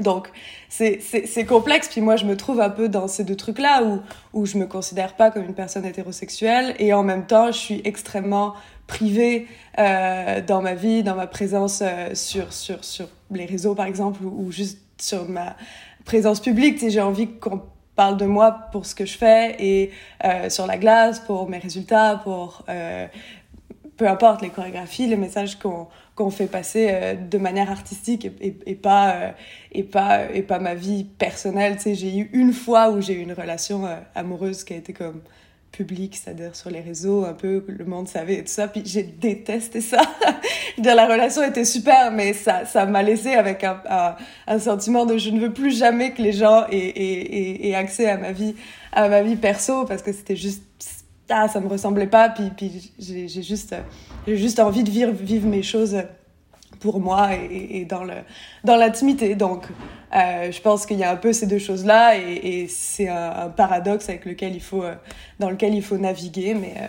Donc, 0.00 0.30
c'est 0.68 1.44
complexe. 1.46 1.88
Puis 1.88 2.00
moi, 2.00 2.14
je 2.14 2.24
me 2.24 2.36
trouve 2.36 2.60
un 2.60 2.70
peu 2.70 2.88
dans 2.88 3.08
ces 3.08 3.24
deux 3.24 3.34
trucs-là 3.34 3.82
où, 3.82 4.00
où 4.32 4.46
je 4.46 4.56
me 4.58 4.66
considère 4.66 5.16
pas 5.16 5.32
comme 5.32 5.44
une 5.44 5.54
personne 5.54 5.84
hétérosexuelle 5.84 6.76
et 6.78 6.92
en 6.92 7.02
même 7.02 7.26
temps, 7.26 7.48
je 7.48 7.58
suis 7.58 7.80
extrêmement 7.84 8.54
privée 8.86 9.46
euh, 9.78 10.40
dans 10.40 10.62
ma 10.62 10.74
vie, 10.74 11.02
dans 11.02 11.14
ma 11.14 11.26
présence 11.26 11.82
euh, 11.82 12.14
sur, 12.14 12.52
sur, 12.52 12.84
sur 12.84 13.08
les 13.30 13.46
réseaux, 13.46 13.74
par 13.74 13.86
exemple, 13.86 14.24
ou, 14.24 14.50
juste 14.50 14.78
sur 15.00 15.28
ma 15.28 15.56
présence 16.04 16.40
publique. 16.40 16.78
J'ai 16.88 17.00
envie 17.00 17.28
qu'on 17.28 17.62
parle 17.94 18.16
de 18.16 18.26
moi 18.26 18.52
pour 18.72 18.86
ce 18.86 18.94
que 18.94 19.04
je 19.04 19.16
fais 19.16 19.56
et 19.58 19.90
euh, 20.24 20.48
sur 20.50 20.66
la 20.66 20.78
glace, 20.78 21.20
pour 21.20 21.48
mes 21.48 21.58
résultats, 21.58 22.20
pour 22.22 22.64
euh, 22.68 23.06
peu 23.96 24.08
importe 24.08 24.42
les 24.42 24.50
chorégraphies, 24.50 25.06
les 25.06 25.16
messages 25.16 25.58
qu'on 25.58 25.88
qu'on 26.14 26.30
fait 26.30 26.46
passer 26.46 26.88
euh, 26.90 27.14
de 27.14 27.38
manière 27.38 27.70
artistique 27.70 28.28
et, 28.40 28.74
pas 28.74 29.34
et 29.70 29.84
pas 29.84 30.24
et 30.32 30.42
pas 30.42 30.58
ma 30.58 30.74
vie 30.74 31.04
personnelle 31.04 31.78
j'ai 31.80 32.18
eu 32.18 32.30
une 32.32 32.52
fois 32.52 32.90
où 32.90 33.00
j'ai 33.00 33.14
eu 33.14 33.20
une 33.20 33.32
relation 33.32 33.88
amoureuse 34.16 34.64
qui 34.64 34.74
a 34.74 34.76
été 34.76 34.92
comme 34.92 35.20
publique 35.78 36.16
c'est-à-dire 36.16 36.56
sur 36.56 36.70
les 36.70 36.80
réseaux 36.80 37.24
un 37.24 37.34
peu 37.34 37.64
le 37.68 37.84
monde 37.84 38.08
savait 38.08 38.34
et 38.34 38.42
tout 38.42 38.50
ça. 38.50 38.66
Puis 38.66 38.82
j'ai 38.84 39.04
détesté 39.04 39.80
ça. 39.80 40.00
Dire 40.78 40.96
la 40.96 41.06
relation 41.06 41.42
était 41.44 41.64
super 41.64 42.10
mais 42.10 42.32
ça 42.32 42.64
ça 42.66 42.84
m'a 42.84 43.02
laissé 43.02 43.34
avec 43.34 43.62
un, 43.62 43.80
un, 43.88 44.16
un, 44.48 44.58
sentiment 44.58 45.06
de 45.06 45.18
je 45.18 45.30
ne 45.30 45.38
veux 45.38 45.52
plus 45.52 45.78
jamais 45.78 46.12
que 46.12 46.20
les 46.20 46.32
gens 46.32 46.66
aient, 46.70 46.92
aient, 46.96 47.68
aient 47.68 47.74
accès 47.76 48.08
à 48.10 48.16
ma 48.16 48.32
vie 48.32 48.56
à 48.92 49.08
ma 49.08 49.22
vie 49.22 49.36
perso 49.36 49.84
parce 49.84 50.02
que 50.02 50.12
c'était 50.12 50.36
juste 50.36 50.64
ah, 51.30 51.46
ça 51.46 51.60
me 51.60 51.68
ressemblait 51.68 52.06
pas, 52.06 52.30
puis, 52.30 52.50
puis 52.56 52.90
j'ai 52.98 53.28
juste, 53.28 53.74
j'ai 54.26 54.36
juste 54.38 54.58
envie 54.60 54.82
de 54.82 54.90
vivre, 54.90 55.12
vivre 55.12 55.46
mes 55.46 55.62
choses 55.62 55.94
pour 56.80 57.00
moi 57.00 57.34
et, 57.34 57.80
et 57.80 57.84
dans 57.84 58.04
le 58.04 58.14
dans 58.64 58.76
l'intimité. 58.76 59.34
Donc, 59.34 59.66
euh, 60.14 60.50
je 60.50 60.60
pense 60.60 60.86
qu'il 60.86 60.98
y 60.98 61.04
a 61.04 61.10
un 61.10 61.16
peu 61.16 61.32
ces 61.32 61.46
deux 61.46 61.58
choses-là, 61.58 62.16
et, 62.16 62.62
et 62.62 62.68
c'est 62.68 63.08
un, 63.08 63.48
paradoxe 63.50 64.08
avec 64.08 64.24
lequel 64.24 64.54
il 64.54 64.62
faut, 64.62 64.82
euh, 64.82 64.94
dans 65.38 65.50
lequel 65.50 65.74
il 65.74 65.82
faut 65.82 65.98
naviguer, 65.98 66.54
mais 66.54 66.74
euh, 66.78 66.86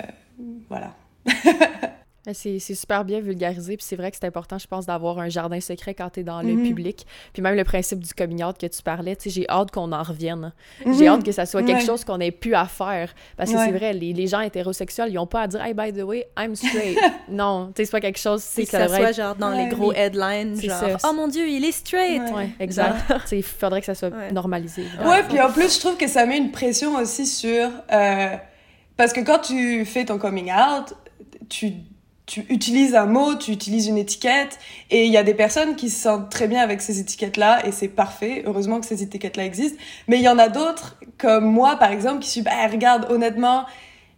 voilà. 0.70 0.94
C'est 2.34 2.60
super 2.60 3.06
bien 3.06 3.20
vulgarisé, 3.20 3.78
puis 3.78 3.86
c'est 3.86 3.96
vrai 3.96 4.12
que 4.12 4.18
c'est 4.18 4.28
important, 4.28 4.58
je 4.58 4.68
pense, 4.68 4.86
d'avoir 4.86 5.20
un 5.20 5.30
jardin 5.30 5.60
secret 5.60 5.94
quand 5.94 6.10
t'es 6.10 6.24
dans 6.24 6.42
le 6.42 6.54
mm 6.54 6.60
-hmm. 6.60 6.68
public. 6.68 7.08
Puis 7.34 7.42
même 7.42 7.56
le 7.56 7.64
principe 7.64 8.00
du 8.00 8.14
coming 8.14 8.44
out 8.44 8.58
que 8.58 8.68
tu 8.68 8.82
parlais, 8.82 9.16
tu 9.16 9.24
sais, 9.24 9.30
j'ai 9.30 9.50
hâte 9.50 9.72
qu'on 9.72 9.92
en 9.92 10.04
revienne. 10.04 10.46
Mm 10.86 10.92
-hmm. 10.92 10.98
J'ai 10.98 11.08
hâte 11.08 11.24
que 11.24 11.32
ça 11.32 11.46
soit 11.46 11.64
quelque 11.64 11.80
ouais. 11.82 11.86
chose 11.86 12.04
qu'on 12.06 12.20
ait 12.20 12.32
pu 12.32 12.56
à 12.56 12.66
faire. 12.66 13.14
Parce 13.38 13.52
que 13.52 13.58
ouais. 13.58 13.66
c'est 13.66 13.78
vrai, 13.80 13.94
les, 13.94 14.14
les, 14.14 14.28
gens 14.28 14.42
hétérosexuels, 14.42 15.10
ils 15.12 15.20
ont 15.20 15.28
pas 15.28 15.42
à 15.42 15.48
dire 15.48 15.62
«Hey, 15.66 15.74
by 15.74 15.92
the 15.92 16.04
way, 16.04 16.22
I'm 16.38 16.56
straight». 16.56 16.98
Non, 17.42 17.56
tu 17.68 17.74
sais, 17.76 17.86
c'est 17.86 17.92
pas 17.98 18.02
quelque 18.02 18.20
chose... 18.28 18.44
Que 18.56 18.66
ça, 18.66 18.88
ça 18.88 18.96
soit 18.98 19.12
genre 19.12 19.36
dans 19.36 19.52
ouais, 19.52 19.64
les 19.64 19.76
gros 19.76 19.92
oui. 19.92 19.96
headlines, 19.98 20.60
genre 20.62 20.80
ça. 20.80 20.98
«Oh 21.08 21.14
mon 21.14 21.28
Dieu, 21.28 21.46
il 21.48 21.64
est 21.70 21.78
straight». 21.84 22.26
Ouais, 22.38 22.50
exact. 22.60 22.98
il 23.32 23.44
faudrait 23.44 23.82
que 23.84 23.90
ça 23.94 23.96
soit 23.96 24.14
normalisé. 24.32 24.84
Ouais, 25.10 25.24
puis 25.30 25.40
en 25.40 25.52
plus, 25.52 25.70
je 25.76 25.80
trouve 25.80 25.98
que 25.98 26.08
ça 26.08 26.26
met 26.26 26.38
une 26.38 26.52
pression 26.52 26.92
aussi 27.02 27.26
sur... 27.26 27.64
Euh, 27.92 28.36
parce 29.00 29.14
que 29.14 29.22
quand 29.22 29.40
tu 29.40 29.86
fais 29.86 30.04
ton 30.04 30.18
coming 30.18 30.52
out, 30.52 30.94
tu 31.48 31.72
tu 32.30 32.46
utilises 32.50 32.94
un 32.94 33.08
mot, 33.08 33.34
tu 33.34 33.52
utilises 33.52 33.88
une 33.88 33.98
étiquette, 33.98 34.60
et 34.92 35.06
il 35.06 35.12
y 35.12 35.18
a 35.18 35.24
des 35.24 35.34
personnes 35.34 35.76
qui 35.76 35.90
se 35.90 36.00
sentent 36.00 36.30
très 36.30 36.48
bien 36.48 36.62
avec 36.62 36.80
ces 36.80 37.00
étiquettes-là, 37.00 37.66
et 37.66 37.72
c'est 37.72 37.88
parfait, 37.88 38.44
heureusement 38.46 38.80
que 38.80 38.86
ces 38.86 39.02
étiquettes-là 39.02 39.46
existent, 39.46 39.82
mais 40.08 40.18
il 40.18 40.24
y 40.24 40.30
en 40.30 40.38
a 40.38 40.48
d'autres, 40.48 40.96
comme 41.18 41.46
moi 41.46 41.78
par 41.78 41.92
exemple, 41.92 42.20
qui 42.20 42.30
suis, 42.30 42.44
bah 42.44 42.52
regarde, 42.72 43.08
honnêtement, 43.10 43.66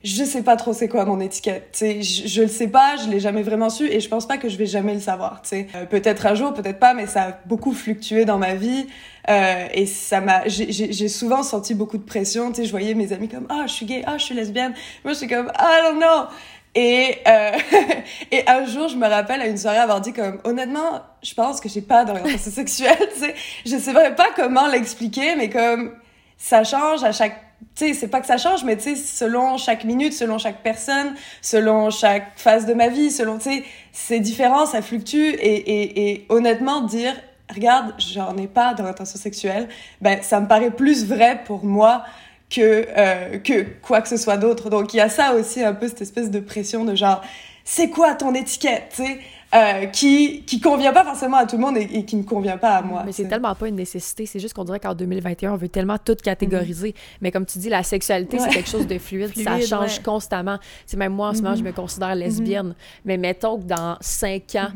je 0.04 0.26
sais 0.26 0.44
pas 0.44 0.58
trop 0.58 0.74
c'est 0.74 0.90
quoi 0.90 1.06
mon 1.06 1.22
étiquette, 1.22 1.78
je, 1.80 2.28
je 2.28 2.42
le 2.42 2.50
sais 2.50 2.68
pas, 2.68 2.98
je 2.98 3.10
l'ai 3.10 3.22
jamais 3.22 3.44
vraiment 3.44 3.70
su, 3.70 3.86
et 3.86 4.02
je 4.02 4.10
pense 4.10 4.28
pas 4.28 4.38
que 4.38 4.50
je 4.50 4.58
vais 4.58 4.66
jamais 4.66 4.94
le 4.94 5.00
savoir, 5.00 5.42
tu. 5.42 5.68
Euh, 5.74 5.86
peut-être 5.86 6.26
un 6.26 6.36
jour, 6.36 6.54
peut-être 6.54 6.80
pas, 6.80 6.94
mais 6.94 7.08
ça 7.08 7.22
a 7.24 7.40
beaucoup 7.46 7.72
fluctué 7.72 8.26
dans 8.26 8.38
ma 8.38 8.56
vie, 8.56 8.88
euh, 9.30 9.68
et 9.74 9.86
ça 9.86 10.20
m'a, 10.20 10.46
j'ai 10.48 11.08
souvent 11.08 11.44
senti 11.44 11.76
beaucoup 11.76 11.98
de 11.98 12.04
pression, 12.04 12.50
tu 12.50 12.56
sais, 12.58 12.66
je 12.66 12.72
voyais 12.72 12.94
mes 12.94 13.14
amis 13.14 13.30
comme, 13.30 13.48
ah, 13.48 13.68
je 13.68 13.72
suis 13.72 13.86
gay, 13.86 14.04
ah, 14.06 14.18
je 14.18 14.26
suis 14.26 14.36
lesbienne, 14.36 14.74
moi 15.06 15.14
je 15.14 15.20
suis 15.20 15.28
comme, 15.28 15.50
ah, 15.56 15.94
non, 15.94 16.00
non, 16.02 16.28
et, 16.74 17.18
euh, 17.28 17.52
et 18.32 18.48
un 18.48 18.66
jour, 18.66 18.88
je 18.88 18.96
me 18.96 19.08
rappelle 19.08 19.42
à 19.42 19.48
une 19.48 19.58
soirée 19.58 19.78
avoir 19.78 20.02
dit 20.02 20.14
comme, 20.14 20.40
honnêtement, 20.44 21.02
je 21.22 21.34
pense 21.34 21.60
que 21.60 21.68
j'ai 21.68 21.82
pas 21.82 22.06
d'orientation 22.06 22.52
sexuelle, 22.52 23.10
tu 23.14 23.20
sais. 23.20 23.36
Je 23.66 23.78
sais 23.78 23.94
pas 23.94 24.30
comment 24.36 24.68
l'expliquer, 24.68 25.36
mais 25.36 25.50
comme, 25.50 25.94
ça 26.38 26.64
change 26.64 27.04
à 27.04 27.12
chaque, 27.12 27.40
tu 27.76 27.88
sais, 27.88 27.94
c'est 27.94 28.08
pas 28.08 28.22
que 28.22 28.28
ça 28.28 28.38
change, 28.38 28.64
mais 28.64 28.78
tu 28.78 28.84
sais, 28.84 28.96
selon 28.96 29.58
chaque 29.58 29.84
minute, 29.84 30.14
selon 30.14 30.38
chaque 30.38 30.64
personne, 30.64 31.14
selon 31.42 31.90
chaque 31.90 32.38
phase 32.38 32.66
de 32.66 32.74
ma 32.74 32.88
vie, 32.88 33.12
selon, 33.12 33.38
tu 33.38 33.52
sais, 33.52 33.64
c'est 33.92 34.20
différent, 34.20 34.66
ça 34.66 34.82
fluctue, 34.82 35.18
et, 35.18 35.56
et, 35.56 36.12
et 36.12 36.26
honnêtement, 36.30 36.82
dire, 36.82 37.14
regarde, 37.54 37.94
j'en 37.98 38.38
ai 38.38 38.48
pas 38.48 38.74
d'orientation 38.74 39.20
sexuelle, 39.20 39.68
ben, 40.00 40.22
ça 40.22 40.40
me 40.40 40.48
paraît 40.48 40.72
plus 40.72 41.06
vrai 41.06 41.42
pour 41.46 41.66
moi 41.66 42.04
que, 42.54 42.86
euh, 42.98 43.38
que 43.40 43.66
quoi 43.82 44.02
que 44.02 44.10
ce 44.10 44.18
soit 44.18 44.38
d'autre. 44.38 44.70
Donc 44.70 44.94
il 44.94 44.98
y 44.98 45.02
a 45.02 45.10
ça 45.10 45.34
aussi 45.34 45.64
un 45.64 45.74
peu 45.74 45.88
cette 45.88 46.02
espèce 46.02 46.30
de 46.30 46.40
pression 46.40 46.86
de 46.86 46.96
genre 46.96 47.22
c'est 47.64 47.90
quoi 47.90 48.16
ton 48.16 48.34
étiquette, 48.34 48.94
tu 48.96 49.04
sais 49.06 49.20
euh, 49.54 49.86
qui 49.88 50.44
qui 50.46 50.62
convient 50.62 50.94
pas 50.94 51.04
forcément 51.04 51.38
à 51.38 51.46
tout 51.46 51.58
le 51.58 51.62
monde 51.62 51.78
et, 51.78 51.82
et 51.82 52.06
qui 52.06 52.16
ne 52.16 52.24
convient 52.24 52.58
pas 52.58 52.78
à 52.78 52.82
moi. 52.82 53.04
Mais 53.06 53.12
c'est 53.12 53.28
tellement 53.28 53.54
pas 53.54 53.68
une 53.68 53.76
nécessité, 53.76 54.26
c'est 54.26 54.40
juste 54.40 54.54
qu'on 54.54 54.64
dirait 54.64 54.80
qu'en 54.80 54.96
2021 54.96 55.54
on 55.54 55.58
veut 55.58 55.68
tellement 55.68 55.98
tout 55.98 56.16
catégoriser. 56.16 56.90
Mm 56.90 56.92
-hmm. 56.92 57.18
Mais 57.22 57.32
comme 57.32 57.46
tu 57.46 57.60
dis, 57.60 57.70
la 57.70 57.84
sexualité 57.84 58.38
ouais. 58.38 58.44
c'est 58.44 58.50
quelque 58.56 58.70
chose 58.70 58.88
de 58.88 58.98
fluide, 58.98 59.30
fluide 59.34 59.46
ça 59.46 59.60
change 59.60 59.98
ouais. 59.98 60.04
constamment. 60.04 60.58
C'est 60.86 60.98
même 60.98 61.14
moi 61.14 61.30
en 61.30 61.34
ce 61.34 61.42
moment 61.42 61.52
mm 61.52 61.56
-hmm. 61.56 61.60
je 61.60 61.64
me 61.64 61.74
considère 61.74 62.16
lesbienne, 62.16 62.68
mm 62.68 62.72
-hmm. 62.72 63.06
mais 63.06 63.18
mettons 63.18 63.58
que 63.60 63.66
dans 63.66 63.98
cinq 64.00 64.56
ans 64.56 64.72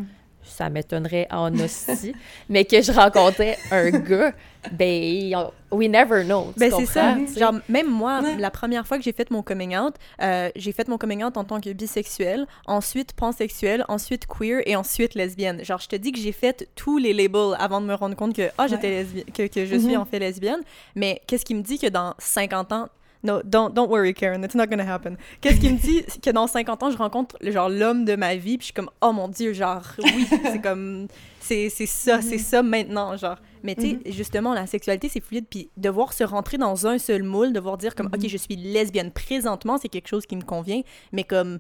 ça 0.56 0.70
m'étonnerait 0.70 1.28
en 1.32 1.54
hostie, 1.60 2.14
mais 2.50 2.66
que 2.66 2.82
je 2.82 2.92
rencontrais 2.92 3.58
un 3.72 3.90
gars, 3.92 4.34
ben, 4.72 5.36
we 5.72 5.88
never 5.88 6.24
know. 6.24 6.54
Ben, 6.58 6.72
c'est 6.76 6.86
ça. 6.86 7.18
Genre, 7.38 7.56
même 7.70 7.90
moi, 7.90 8.22
la 8.38 8.50
première 8.50 8.88
fois 8.88 8.98
que 8.98 9.04
j'ai 9.04 9.12
fait 9.12 9.30
mon 9.32 9.44
coming 9.44 9.78
out, 9.78 9.96
euh, 10.22 10.50
j'ai 10.56 10.72
fait 10.72 10.88
mon 10.88 10.98
coming 10.98 11.24
out 11.24 11.38
en 11.38 11.44
tant 11.44 11.60
que 11.60 11.72
bisexuel, 11.72 12.48
ensuite 12.66 13.14
pansexuel, 13.14 13.86
ensuite 13.88 14.26
queer 14.28 14.62
et 14.66 14.76
ensuite 14.76 15.16
lesbienne. 15.16 15.64
Genre, 15.64 15.80
je 15.80 15.88
te 15.88 15.96
dis 15.96 16.12
que 16.12 16.20
j'ai 16.20 16.32
fait 16.32 16.68
tous 16.76 16.98
les 16.98 17.14
labels 17.14 17.56
avant 17.60 17.82
de 17.82 17.86
me 17.86 17.94
rendre 17.94 18.16
compte 18.16 18.36
que, 18.36 18.50
ah, 18.58 18.68
j'étais 18.68 18.90
lesbienne, 18.90 19.26
que, 19.34 19.48
que 19.48 19.66
je 19.66 19.76
suis 19.76 19.94
mm-hmm. 19.94 19.98
en 19.98 20.06
fait 20.06 20.20
lesbienne. 20.20 20.62
Mais 20.96 21.22
qu'est-ce 21.28 21.46
qui 21.46 21.56
me 21.56 21.62
dit 21.62 21.78
que 21.78 21.88
dans 21.88 22.16
50 22.18 22.72
ans, 22.72 22.90
no, 23.26 23.42
don't, 23.44 23.74
don't 23.74 23.90
worry, 23.90 24.14
Karen, 24.14 24.44
it's 24.44 24.56
not 24.56 24.68
gonna 24.68 24.86
happen. 24.86 25.18
Qu'est-ce 25.42 25.60
qui 25.60 25.70
me 25.70 25.78
dit? 25.78 26.04
Que 26.22 26.30
dans 26.30 26.48
50 26.48 26.84
ans, 26.84 26.92
je 26.92 26.98
rencontre 26.98 27.36
genre 27.42 27.70
l'homme 27.70 28.06
de 28.06 28.16
ma 28.16 28.36
vie, 28.36 28.58
puis 28.58 28.62
je 28.62 28.66
suis 28.66 28.74
comme, 28.74 28.90
oh 29.02 29.12
mon 29.12 29.28
Dieu, 29.28 29.54
genre, 29.54 29.84
oui, 30.04 30.28
c'est 30.30 30.62
comme, 30.62 31.08
c'est 31.40 31.70
ça, 31.70 32.22
c'est 32.22 32.38
ça 32.38 32.64
maintenant, 32.64 33.18
genre. 33.18 33.38
Mais 33.64 33.76
tu 33.76 33.82
sais, 33.82 33.88
mm-hmm. 33.88 34.12
justement, 34.12 34.54
la 34.54 34.68
sexualité, 34.68 35.10
c'est 35.10 35.22
fluide, 35.22 35.46
puis 35.50 35.70
devoir 35.76 36.14
se 36.14 36.24
rentrer 36.24 36.58
dans 36.58 36.88
un 36.88 36.98
seul 36.98 37.24
moule, 37.24 37.52
devoir 37.52 37.78
dire 37.78 37.96
comme, 37.96 38.08
OK, 38.08 38.20
mm-hmm. 38.20 38.30
je 38.30 38.38
suis 38.38 38.56
lesbienne 38.56 39.12
présentement, 39.12 39.78
c'est 39.78 39.90
quelque 39.90 40.08
chose 40.08 40.26
qui 40.26 40.36
me 40.36 40.44
convient, 40.44 40.82
mais 41.12 41.24
comme 41.24 41.60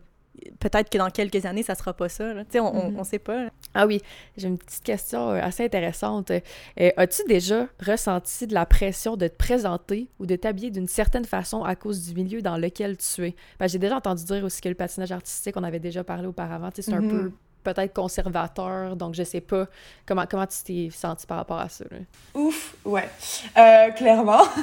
peut-être 0.59 0.89
que 0.89 0.97
dans 0.97 1.09
quelques 1.09 1.45
années, 1.45 1.63
ça 1.63 1.75
sera 1.75 1.93
pas 1.93 2.09
ça. 2.09 2.33
On, 2.55 2.93
on, 2.97 3.03
sait 3.03 3.19
pas. 3.19 3.47
Ah 3.73 3.85
oui, 3.87 4.01
j'ai 4.37 4.47
une 4.47 4.57
petite 4.57 4.83
question 4.83 5.29
euh, 5.29 5.41
assez 5.41 5.63
intéressante. 5.63 6.31
Euh, 6.31 6.91
as-tu 6.97 7.23
déjà 7.27 7.67
ressenti 7.85 8.47
de 8.47 8.53
la 8.53 8.65
pression 8.65 9.17
de 9.17 9.27
te 9.27 9.35
présenter 9.35 10.09
ou 10.19 10.25
de 10.25 10.35
t'habiller 10.35 10.71
d'une 10.71 10.87
certaine 10.87 11.25
façon 11.25 11.63
à 11.63 11.75
cause 11.75 12.07
du 12.07 12.15
milieu 12.15 12.41
dans 12.41 12.57
lequel 12.57 12.97
tu 12.97 13.27
es? 13.27 13.35
Ben, 13.59 13.67
j'ai 13.67 13.79
déjà 13.79 13.97
entendu 13.97 14.23
dire 14.23 14.43
aussi 14.43 14.61
que 14.61 14.69
le 14.69 14.75
patinage 14.75 15.11
artistique, 15.11 15.55
on 15.57 15.63
avait 15.63 15.79
déjà 15.79 16.03
parlé 16.03 16.27
auparavant, 16.27 16.69
c'est 16.73 16.93
un 16.93 17.01
mm-hmm. 17.01 17.09
peu 17.09 17.31
peut-être 17.65 17.93
conservateur, 17.93 18.95
donc 18.95 19.15
je 19.15 19.23
sais 19.23 19.41
pas 19.41 19.65
comment, 20.05 20.25
comment 20.29 20.45
tu 20.45 20.63
t'es 20.63 20.89
senti 20.95 21.25
par 21.25 21.37
rapport 21.37 21.59
à 21.59 21.69
ça. 21.69 21.85
Ouf, 22.33 22.75
ouais, 22.85 23.09
euh, 23.57 23.91
clairement. 23.91 24.43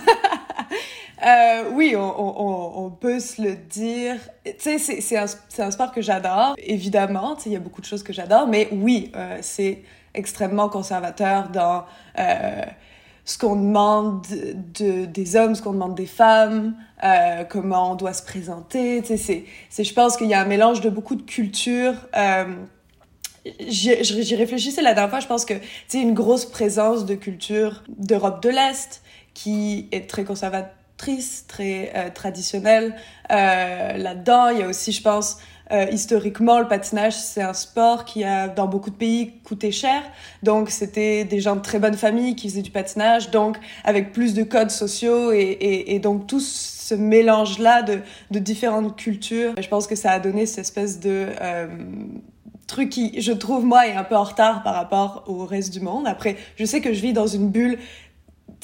Euh, 1.24 1.70
oui, 1.74 1.94
on, 1.96 2.90
peut 2.90 3.20
se 3.20 3.40
le 3.40 3.54
dire. 3.54 4.16
Tu 4.44 4.76
sais, 4.76 4.78
c'est 4.78 5.16
un, 5.16 5.26
un, 5.58 5.70
sport 5.70 5.92
que 5.92 6.02
j'adore, 6.02 6.56
évidemment. 6.58 7.36
Tu 7.36 7.42
sais, 7.42 7.50
il 7.50 7.52
y 7.52 7.56
a 7.56 7.60
beaucoup 7.60 7.80
de 7.80 7.86
choses 7.86 8.02
que 8.02 8.12
j'adore, 8.12 8.48
mais 8.48 8.68
oui, 8.72 9.12
euh, 9.14 9.38
c'est 9.40 9.84
extrêmement 10.14 10.68
conservateur 10.68 11.48
dans 11.50 11.84
ce 13.24 13.38
qu'on 13.38 13.54
demande 13.54 14.26
de, 14.80 15.04
des 15.04 15.36
hommes, 15.36 15.54
ce 15.54 15.62
qu'on 15.62 15.74
demande 15.74 15.94
des 15.94 16.06
femmes, 16.06 16.74
comment 17.50 17.92
on 17.92 17.94
doit 17.94 18.14
se 18.14 18.24
présenter. 18.24 19.00
Tu 19.02 19.16
sais, 19.16 19.44
c'est, 19.70 19.84
je 19.84 19.94
pense 19.94 20.16
qu'il 20.16 20.26
y 20.26 20.34
a 20.34 20.40
un 20.40 20.46
mélange 20.46 20.80
de 20.80 20.90
beaucoup 20.90 21.14
de 21.14 21.22
cultures. 21.22 21.94
J'y 23.66 24.34
réfléchissais 24.36 24.82
la 24.82 24.94
dernière 24.94 25.10
fois, 25.10 25.20
je 25.20 25.26
pense 25.26 25.44
que 25.44 25.54
tu 25.88 25.98
une 25.98 26.14
grosse 26.14 26.46
présence 26.46 27.04
de 27.04 27.14
culture 27.14 27.82
d'Europe 27.88 28.42
de 28.42 28.50
l'Est 28.50 29.02
qui 29.34 29.88
est 29.92 30.08
très 30.08 30.24
conservateur 30.24 30.74
très 31.48 31.92
euh, 31.94 32.10
traditionnelle 32.10 32.94
euh, 33.30 33.96
là-dedans. 33.96 34.48
Il 34.50 34.58
y 34.58 34.62
a 34.62 34.68
aussi, 34.68 34.92
je 34.92 35.02
pense, 35.02 35.38
euh, 35.70 35.86
historiquement, 35.90 36.60
le 36.60 36.68
patinage, 36.68 37.14
c'est 37.14 37.42
un 37.42 37.54
sport 37.54 38.04
qui 38.04 38.24
a, 38.24 38.48
dans 38.48 38.66
beaucoup 38.66 38.90
de 38.90 38.96
pays, 38.96 39.32
coûté 39.44 39.72
cher. 39.72 40.02
Donc, 40.42 40.70
c'était 40.70 41.24
des 41.24 41.40
gens 41.40 41.56
de 41.56 41.62
très 41.62 41.78
bonne 41.78 41.94
famille 41.94 42.36
qui 42.36 42.48
faisaient 42.48 42.62
du 42.62 42.70
patinage, 42.70 43.30
donc 43.30 43.56
avec 43.84 44.12
plus 44.12 44.34
de 44.34 44.42
codes 44.42 44.70
sociaux 44.70 45.32
et, 45.32 45.38
et, 45.38 45.94
et 45.94 45.98
donc 45.98 46.26
tout 46.26 46.40
ce 46.40 46.94
mélange-là 46.94 47.82
de, 47.82 48.00
de, 48.30 48.38
différentes 48.38 48.96
cultures. 48.96 49.54
Je 49.60 49.68
pense 49.68 49.86
que 49.86 49.96
ça 49.96 50.10
a 50.10 50.20
donné 50.20 50.46
cette 50.46 50.60
espèce 50.60 51.00
de 51.00 51.28
euh, 51.40 51.66
truc 52.72 52.90
qui, 52.90 53.20
je 53.20 53.32
trouve, 53.32 53.64
moi, 53.64 53.86
est 53.86 53.94
un 53.94 54.04
peu 54.04 54.16
en 54.16 54.24
retard 54.24 54.62
par 54.62 54.74
rapport 54.74 55.24
au 55.26 55.44
reste 55.44 55.72
du 55.72 55.80
monde. 55.80 56.06
Après, 56.06 56.36
je 56.56 56.64
sais 56.64 56.80
que 56.80 56.92
je 56.92 57.00
vis 57.00 57.12
dans 57.12 57.26
une 57.26 57.48
bulle 57.50 57.78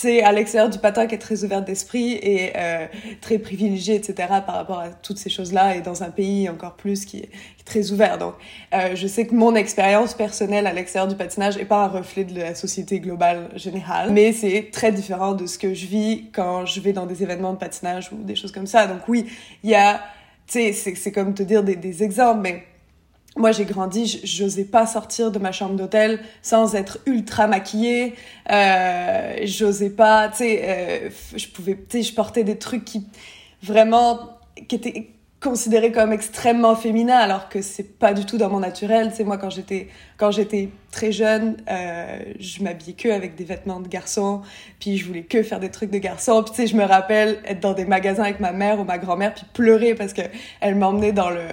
sais, 0.00 0.22
à 0.22 0.32
l'extérieur 0.32 0.70
du 0.70 0.78
patin 0.78 1.06
qui 1.06 1.14
est 1.14 1.18
très 1.18 1.44
ouverte 1.44 1.64
d'esprit 1.64 2.12
et 2.12 2.52
euh, 2.56 2.86
très 3.20 3.38
privilégié, 3.38 3.96
etc., 3.96 4.28
par 4.46 4.54
rapport 4.54 4.78
à 4.78 4.90
toutes 4.90 5.18
ces 5.18 5.30
choses-là, 5.30 5.76
et 5.76 5.80
dans 5.80 6.02
un 6.02 6.10
pays 6.10 6.48
encore 6.48 6.74
plus 6.74 7.04
qui 7.04 7.18
est, 7.18 7.30
très 7.64 7.92
ouvert. 7.92 8.16
Donc, 8.16 8.32
euh, 8.72 8.96
je 8.96 9.06
sais 9.06 9.26
que 9.26 9.34
mon 9.34 9.54
expérience 9.54 10.14
personnelle 10.14 10.66
à 10.66 10.72
l'extérieur 10.72 11.06
du 11.06 11.16
patinage 11.16 11.58
est 11.58 11.66
pas 11.66 11.84
un 11.84 11.88
reflet 11.88 12.24
de 12.24 12.40
la 12.40 12.54
société 12.54 12.98
globale 12.98 13.50
générale, 13.56 14.10
mais 14.10 14.32
c'est 14.32 14.70
très 14.72 14.90
différent 14.90 15.34
de 15.34 15.44
ce 15.46 15.58
que 15.58 15.74
je 15.74 15.86
vis 15.86 16.30
quand 16.32 16.64
je 16.64 16.80
vais 16.80 16.94
dans 16.94 17.04
des 17.04 17.22
événements 17.22 17.52
de 17.52 17.58
patinage 17.58 18.10
ou 18.10 18.24
des 18.24 18.36
choses 18.36 18.52
comme 18.52 18.66
ça. 18.66 18.86
Donc 18.86 19.00
oui, 19.06 19.26
il 19.64 19.68
y 19.68 19.74
a, 19.74 20.00
tu 20.46 20.72
sais, 20.72 20.94
c'est 20.94 21.12
comme 21.12 21.34
te 21.34 21.42
dire 21.42 21.62
des 21.62 22.02
exemples, 22.02 22.40
mais 22.40 22.64
moi, 23.38 23.52
j'ai 23.52 23.64
grandi, 23.64 24.20
j'osais 24.24 24.64
pas 24.64 24.86
sortir 24.86 25.30
de 25.30 25.38
ma 25.38 25.52
chambre 25.52 25.74
d'hôtel 25.74 26.20
sans 26.42 26.74
être 26.74 26.98
ultra 27.06 27.46
maquillée. 27.46 28.14
Euh, 28.50 29.36
j'osais 29.44 29.90
pas, 29.90 30.28
tu 30.28 30.38
sais, 30.38 30.60
euh, 30.64 31.10
je 31.36 31.46
pouvais, 31.48 31.74
tu 31.76 31.98
sais, 31.98 32.02
je 32.02 32.14
portais 32.14 32.44
des 32.44 32.58
trucs 32.58 32.84
qui 32.84 33.06
vraiment, 33.62 34.38
qui 34.68 34.74
étaient 34.74 35.10
considéré 35.40 35.92
comme 35.92 36.12
extrêmement 36.12 36.74
féminin 36.74 37.16
alors 37.16 37.48
que 37.48 37.62
c'est 37.62 37.96
pas 37.98 38.12
du 38.12 38.26
tout 38.26 38.38
dans 38.38 38.50
mon 38.50 38.58
naturel. 38.58 39.10
Tu 39.10 39.18
sais, 39.18 39.24
moi, 39.24 39.38
quand 39.38 39.50
j'étais, 39.50 39.88
quand 40.16 40.32
j'étais 40.32 40.70
très 40.90 41.12
jeune, 41.12 41.58
euh, 41.70 42.18
je 42.40 42.62
m'habillais 42.64 42.94
que 42.94 43.08
avec 43.08 43.36
des 43.36 43.44
vêtements 43.44 43.78
de 43.78 43.86
garçon, 43.86 44.42
puis 44.80 44.98
je 44.98 45.06
voulais 45.06 45.22
que 45.22 45.44
faire 45.44 45.60
des 45.60 45.70
trucs 45.70 45.90
de 45.90 45.98
garçon. 45.98 46.42
Puis 46.42 46.50
tu 46.50 46.62
sais, 46.62 46.66
je 46.66 46.76
me 46.76 46.84
rappelle 46.84 47.38
être 47.44 47.60
dans 47.60 47.72
des 47.72 47.84
magasins 47.84 48.24
avec 48.24 48.40
ma 48.40 48.50
mère 48.50 48.80
ou 48.80 48.84
ma 48.84 48.98
grand-mère, 48.98 49.32
puis 49.32 49.44
pleurer 49.52 49.94
parce 49.94 50.12
que 50.12 50.22
elle 50.60 50.74
m'emmenait 50.74 51.12
dans 51.12 51.30
le, 51.30 51.46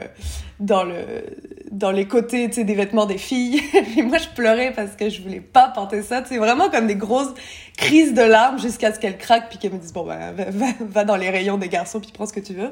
dans 0.59 0.83
le, 0.83 1.23
dans 1.71 1.91
les 1.91 2.07
côtés, 2.07 2.47
tu 2.47 2.55
sais, 2.55 2.63
des 2.63 2.75
vêtements 2.75 3.05
des 3.05 3.17
filles. 3.17 3.61
puis 3.91 4.01
moi, 4.01 4.17
je 4.17 4.29
pleurais 4.29 4.71
parce 4.73 4.91
que 4.91 5.09
je 5.09 5.21
voulais 5.21 5.41
pas 5.41 5.69
porter 5.69 6.01
ça. 6.01 6.23
Sais, 6.25 6.37
vraiment 6.37 6.69
comme 6.69 6.87
des 6.87 6.95
grosses 6.95 7.33
crises 7.77 8.13
de 8.13 8.21
larmes 8.21 8.59
jusqu'à 8.59 8.93
ce 8.93 8.99
qu'elle 8.99 9.17
craque, 9.17 9.49
puis 9.49 9.57
qu'elle 9.57 9.73
me 9.73 9.79
dise, 9.79 9.93
bon, 9.93 10.05
ben, 10.05 10.33
va, 10.79 11.03
dans 11.03 11.17
les 11.17 11.29
rayons 11.29 11.57
des 11.57 11.69
garçons, 11.69 11.99
puis 11.99 12.11
prends 12.13 12.25
ce 12.25 12.33
que 12.33 12.39
tu 12.39 12.53
veux. 12.53 12.71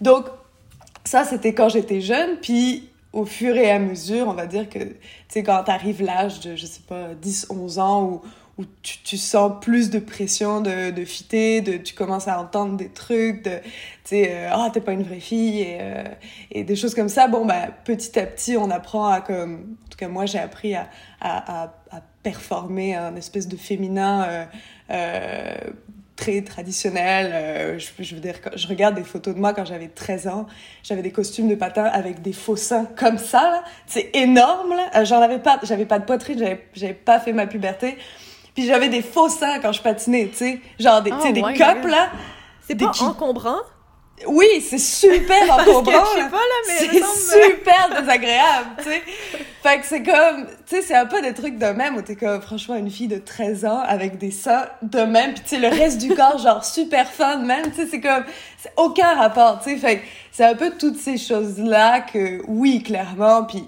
Donc, 0.00 0.26
ça, 1.04 1.24
c'était 1.24 1.54
quand 1.54 1.68
j'étais 1.68 2.00
jeune. 2.00 2.38
Puis, 2.40 2.88
au 3.12 3.24
fur 3.24 3.56
et 3.56 3.70
à 3.70 3.78
mesure, 3.78 4.28
on 4.28 4.34
va 4.34 4.46
dire 4.46 4.68
que, 4.68 4.78
tu 4.78 4.94
sais, 5.28 5.42
quand 5.42 5.62
t'arrives 5.64 6.02
l'âge 6.02 6.40
de, 6.40 6.56
je 6.56 6.66
sais 6.66 6.82
pas, 6.86 7.08
10, 7.20 7.48
11 7.50 7.78
ans, 7.78 8.02
où, 8.04 8.22
où 8.60 8.64
tu, 8.82 9.16
sens 9.16 9.52
plus 9.62 9.88
de 9.88 9.98
pression 9.98 10.60
de, 10.60 10.90
de 10.90 11.04
fitter, 11.04 11.62
de, 11.62 11.78
tu 11.78 11.94
commences 11.94 12.28
à 12.28 12.38
entendre 12.38 12.76
des 12.76 12.90
trucs, 12.90 13.44
tu 13.44 13.50
sais, 14.04 14.46
ah, 14.50 14.68
t'es 14.72 14.82
pas 14.82 14.92
une 14.92 15.02
vraie 15.02 15.20
fille, 15.20 15.62
et, 15.62 15.78
euh, 15.80 16.04
et 16.50 16.62
des 16.62 16.76
choses 16.76 16.94
comme 16.94 17.08
ça. 17.08 17.26
Bon, 17.26 17.46
bah, 17.46 17.68
petit 17.84 18.18
à 18.18 18.26
petit, 18.26 18.56
on 18.58 18.70
apprend 18.70 19.06
à, 19.06 19.22
comme, 19.22 19.76
en 19.86 19.88
tout 19.88 19.96
cas, 19.96 20.08
moi, 20.08 20.26
j'ai 20.26 20.38
appris 20.38 20.74
à, 20.74 20.90
à, 21.20 21.64
à, 21.90 22.02
performer 22.22 22.94
un 22.94 23.16
espèce 23.16 23.48
de 23.48 23.56
féminin 23.56 24.46
euh, 24.90 25.54
très 26.16 26.42
traditionnel. 26.42 27.78
Je, 27.78 28.02
je, 28.02 28.14
veux 28.14 28.20
dire, 28.20 28.34
je 28.54 28.68
regarde 28.68 28.94
des 28.94 29.04
photos 29.04 29.34
de 29.34 29.40
moi 29.40 29.54
quand 29.54 29.64
j'avais 29.64 29.88
13 29.88 30.28
ans. 30.28 30.46
J'avais 30.82 31.00
des 31.00 31.12
costumes 31.12 31.48
de 31.48 31.54
patin 31.54 31.84
avec 31.84 32.20
des 32.20 32.34
faux 32.34 32.56
seins 32.56 32.84
comme 32.84 33.16
ça. 33.16 33.64
C'est 33.86 34.10
énorme. 34.14 34.74
J'en 35.04 35.22
avais 35.22 35.38
pas. 35.38 35.58
J'avais 35.62 35.86
pas 35.86 35.98
de 35.98 36.04
poitrine. 36.04 36.58
J'avais 36.74 36.92
pas 36.92 37.20
fait 37.20 37.32
ma 37.32 37.46
puberté. 37.46 37.96
Puis 38.54 38.66
j'avais 38.66 38.88
des 38.88 39.02
faux 39.02 39.28
seins 39.28 39.58
quand 39.60 39.72
je 39.72 39.82
patinais. 39.82 40.28
Tu 40.28 40.36
sais, 40.36 40.60
genre 40.78 41.02
des, 41.02 41.12
oh, 41.12 41.32
des 41.32 41.42
copes 41.42 41.86
là. 41.86 42.10
C'est 42.66 42.76
pas 42.76 42.92
encombrant? 43.00 43.60
Oui, 44.26 44.46
c'est 44.60 44.78
super 44.78 45.42
encombrant. 45.50 46.04
C'est 46.64 47.02
super 47.02 48.00
désagréable, 48.00 48.68
tu 48.78 48.84
sais. 48.84 49.02
Fait 49.62 49.78
que 49.78 49.86
c'est 49.86 50.02
comme, 50.02 50.46
tu 50.66 50.76
sais, 50.76 50.82
c'est 50.82 50.94
un 50.94 51.06
peu 51.06 51.20
des 51.22 51.34
trucs 51.34 51.58
de 51.58 51.66
même 51.66 51.96
où 51.96 52.02
t'es 52.02 52.16
comme, 52.16 52.40
franchement, 52.40 52.76
une 52.76 52.90
fille 52.90 53.08
de 53.08 53.18
13 53.18 53.64
ans 53.64 53.80
avec 53.80 54.18
des 54.18 54.30
seins 54.30 54.66
de 54.82 55.00
même, 55.00 55.34
puis 55.34 55.42
tu 55.42 55.48
sais, 55.50 55.58
le 55.58 55.68
reste 55.68 55.98
du 56.00 56.14
corps, 56.14 56.38
genre, 56.42 56.64
super 56.64 57.08
fin 57.08 57.36
de 57.36 57.46
même, 57.46 57.70
tu 57.70 57.76
sais, 57.76 57.86
c'est 57.86 58.00
comme, 58.00 58.24
c'est 58.58 58.72
aucun 58.76 59.14
rapport, 59.14 59.60
tu 59.62 59.70
sais. 59.70 59.76
Fait 59.76 59.98
que 59.98 60.02
c'est 60.32 60.44
un 60.44 60.54
peu 60.54 60.72
toutes 60.78 60.96
ces 60.96 61.16
choses-là 61.16 62.00
que, 62.00 62.42
oui, 62.46 62.82
clairement, 62.82 63.44
puis 63.44 63.64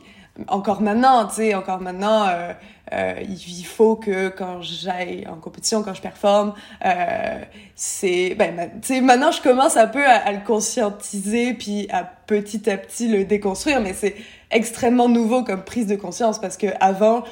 encore 0.48 0.80
maintenant, 0.80 1.26
tu 1.26 1.36
sais, 1.36 1.54
encore 1.54 1.80
maintenant, 1.80 2.26
euh, 2.28 2.52
euh, 2.92 3.14
il 3.22 3.64
faut 3.64 3.96
que 3.96 4.28
quand 4.28 4.60
j'aille 4.60 5.26
en 5.26 5.36
compétition, 5.36 5.82
quand 5.82 5.94
je 5.94 6.02
performe, 6.02 6.52
euh, 6.84 7.40
c'est, 7.74 8.34
ben, 8.34 8.70
maintenant 9.02 9.30
je 9.30 9.40
commence 9.40 9.76
un 9.76 9.86
peu 9.86 10.04
à, 10.04 10.30
le 10.32 10.44
conscientiser 10.44 11.54
puis 11.54 11.88
à 11.90 12.04
petit 12.04 12.68
à 12.68 12.76
petit 12.76 13.08
le 13.08 13.24
déconstruire, 13.24 13.80
mais 13.80 13.94
c'est 13.94 14.16
extrêmement 14.50 15.08
nouveau 15.08 15.42
comme 15.42 15.62
prise 15.64 15.86
de 15.86 15.96
conscience 15.96 16.38
parce 16.38 16.56
que 16.56 16.66
avant, 16.80 17.22
tu 17.22 17.30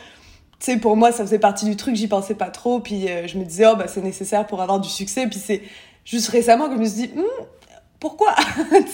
sais, 0.60 0.76
pour 0.78 0.96
moi, 0.96 1.12
ça 1.12 1.24
faisait 1.24 1.38
partie 1.38 1.66
du 1.66 1.76
truc, 1.76 1.94
j'y 1.94 2.08
pensais 2.08 2.34
pas 2.34 2.50
trop, 2.50 2.80
puis 2.80 3.08
euh, 3.08 3.26
je 3.26 3.38
me 3.38 3.44
disais, 3.44 3.66
oh, 3.66 3.76
bah, 3.76 3.86
c'est 3.86 4.02
nécessaire 4.02 4.46
pour 4.46 4.62
avoir 4.62 4.80
du 4.80 4.88
succès, 4.88 5.26
puis 5.26 5.38
c'est 5.38 5.62
juste 6.04 6.28
récemment 6.28 6.68
que 6.68 6.74
je 6.74 6.80
me 6.80 6.84
suis 6.84 7.08
dit, 7.08 7.10
hm, 7.14 7.24
pourquoi, 7.98 8.34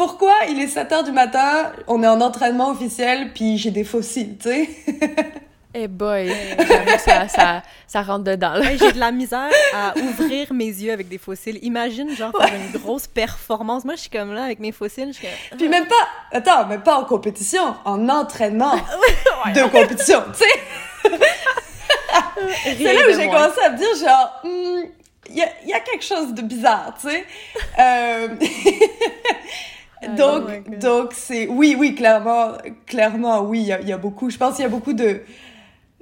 pourquoi 0.00 0.32
il 0.48 0.58
est 0.58 0.66
7 0.66 0.92
heures 0.92 1.04
du 1.04 1.12
matin, 1.12 1.72
on 1.86 2.02
est 2.02 2.06
en 2.06 2.22
entraînement 2.22 2.70
officiel, 2.70 3.34
puis 3.34 3.58
j'ai 3.58 3.70
des 3.70 3.84
fossiles, 3.84 4.38
tu 4.38 4.48
sais? 4.48 4.70
Eh 5.72 5.86
boy, 5.86 6.32
j'avoue 6.58 6.84
que 6.84 7.00
ça, 7.00 7.28
ça, 7.28 7.62
ça 7.86 8.02
rentre 8.02 8.24
dedans. 8.24 8.56
Hey, 8.56 8.76
J'ai 8.76 8.90
de 8.90 8.98
la 8.98 9.12
misère 9.12 9.50
à 9.72 9.94
ouvrir 9.96 10.52
mes 10.52 10.64
yeux 10.64 10.92
avec 10.92 11.08
des 11.08 11.18
fossiles. 11.18 11.60
Imagine, 11.62 12.10
genre, 12.16 12.32
faire 12.36 12.52
une 12.52 12.80
grosse 12.80 13.06
performance. 13.06 13.84
Moi, 13.84 13.94
je 13.94 14.00
suis 14.00 14.10
comme 14.10 14.34
là 14.34 14.42
avec 14.42 14.58
mes 14.58 14.72
fossiles. 14.72 15.12
Je 15.12 15.18
suis 15.18 15.28
comme... 15.28 15.58
Puis 15.58 15.68
même 15.68 15.86
pas, 15.86 16.08
attends, 16.32 16.66
même 16.66 16.82
pas 16.82 16.96
en 16.96 17.04
compétition, 17.04 17.76
en 17.84 18.08
entraînement 18.08 18.74
de 19.54 19.62
compétition, 19.70 20.24
tu 20.32 20.44
sais? 20.44 21.18
C'est 22.64 22.92
là 22.92 23.00
où 23.08 23.14
j'ai 23.14 23.26
commencé 23.26 23.60
à 23.64 23.70
me 23.70 23.76
dire, 23.76 24.08
genre, 24.08 24.40
Hmm, 24.42 24.88
il 25.28 25.36
y, 25.36 25.42
a, 25.42 25.48
il 25.62 25.68
y 25.68 25.72
a 25.72 25.78
quelque 25.78 26.04
chose 26.04 26.34
de 26.34 26.42
bizarre, 26.42 26.94
tu 27.00 27.10
sais? 27.10 27.24
Euh, 27.78 28.28
donc, 30.08 30.44
oh 30.46 30.50
my 30.50 30.60
God. 30.60 30.78
donc 30.78 31.12
c'est, 31.12 31.46
oui, 31.48 31.76
oui, 31.78 31.94
clairement, 31.94 32.52
clairement, 32.86 33.42
oui, 33.42 33.60
il 33.60 33.66
y 33.66 33.72
a, 33.72 33.80
il 33.80 33.88
y 33.88 33.92
a 33.92 33.98
beaucoup, 33.98 34.30
je 34.30 34.38
pense 34.38 34.56
qu'il 34.56 34.62
y 34.62 34.66
a 34.66 34.70
beaucoup 34.70 34.92
de, 34.92 35.20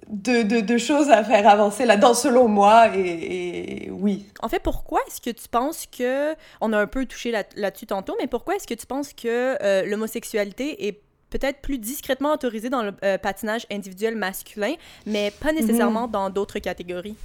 de, 0.09 0.43
de, 0.43 0.61
de 0.61 0.79
choses 0.79 1.11
à 1.11 1.23
faire 1.25 1.47
avancer 1.49 1.85
là-dedans, 1.85 2.15
selon 2.15 2.49
moi, 2.49 2.97
et, 2.97 3.85
et 3.87 3.91
oui. 3.91 4.27
En 4.41 4.49
fait, 4.49 4.61
pourquoi 4.61 5.01
est-ce 5.07 5.21
que 5.21 5.31
tu 5.31 5.49
penses 5.49 5.87
que... 5.87 6.35
On 6.61 6.73
a 6.73 6.79
un 6.79 6.87
peu 6.87 7.05
touché 7.07 7.31
là- 7.31 7.45
là-dessus 7.57 7.87
tantôt, 7.87 8.17
mais 8.21 8.27
pourquoi 8.27 8.57
est-ce 8.57 8.67
que 8.67 8.75
tu 8.75 8.87
penses 8.87 9.13
que 9.13 9.57
euh, 9.63 9.85
l'homosexualité 9.85 10.87
est 10.87 11.01
peut-être 11.31 11.61
plus 11.61 11.79
discrètement 11.79 12.33
autorisée 12.33 12.71
dans 12.71 12.83
le 12.83 12.95
euh, 13.05 13.19
patinage 13.19 13.67
individuel 13.71 14.17
masculin, 14.17 14.75
mais 15.05 15.31
pas 15.31 15.53
nécessairement 15.53 16.09
dans 16.09 16.31
d'autres 16.31 16.59
catégories? 16.59 17.17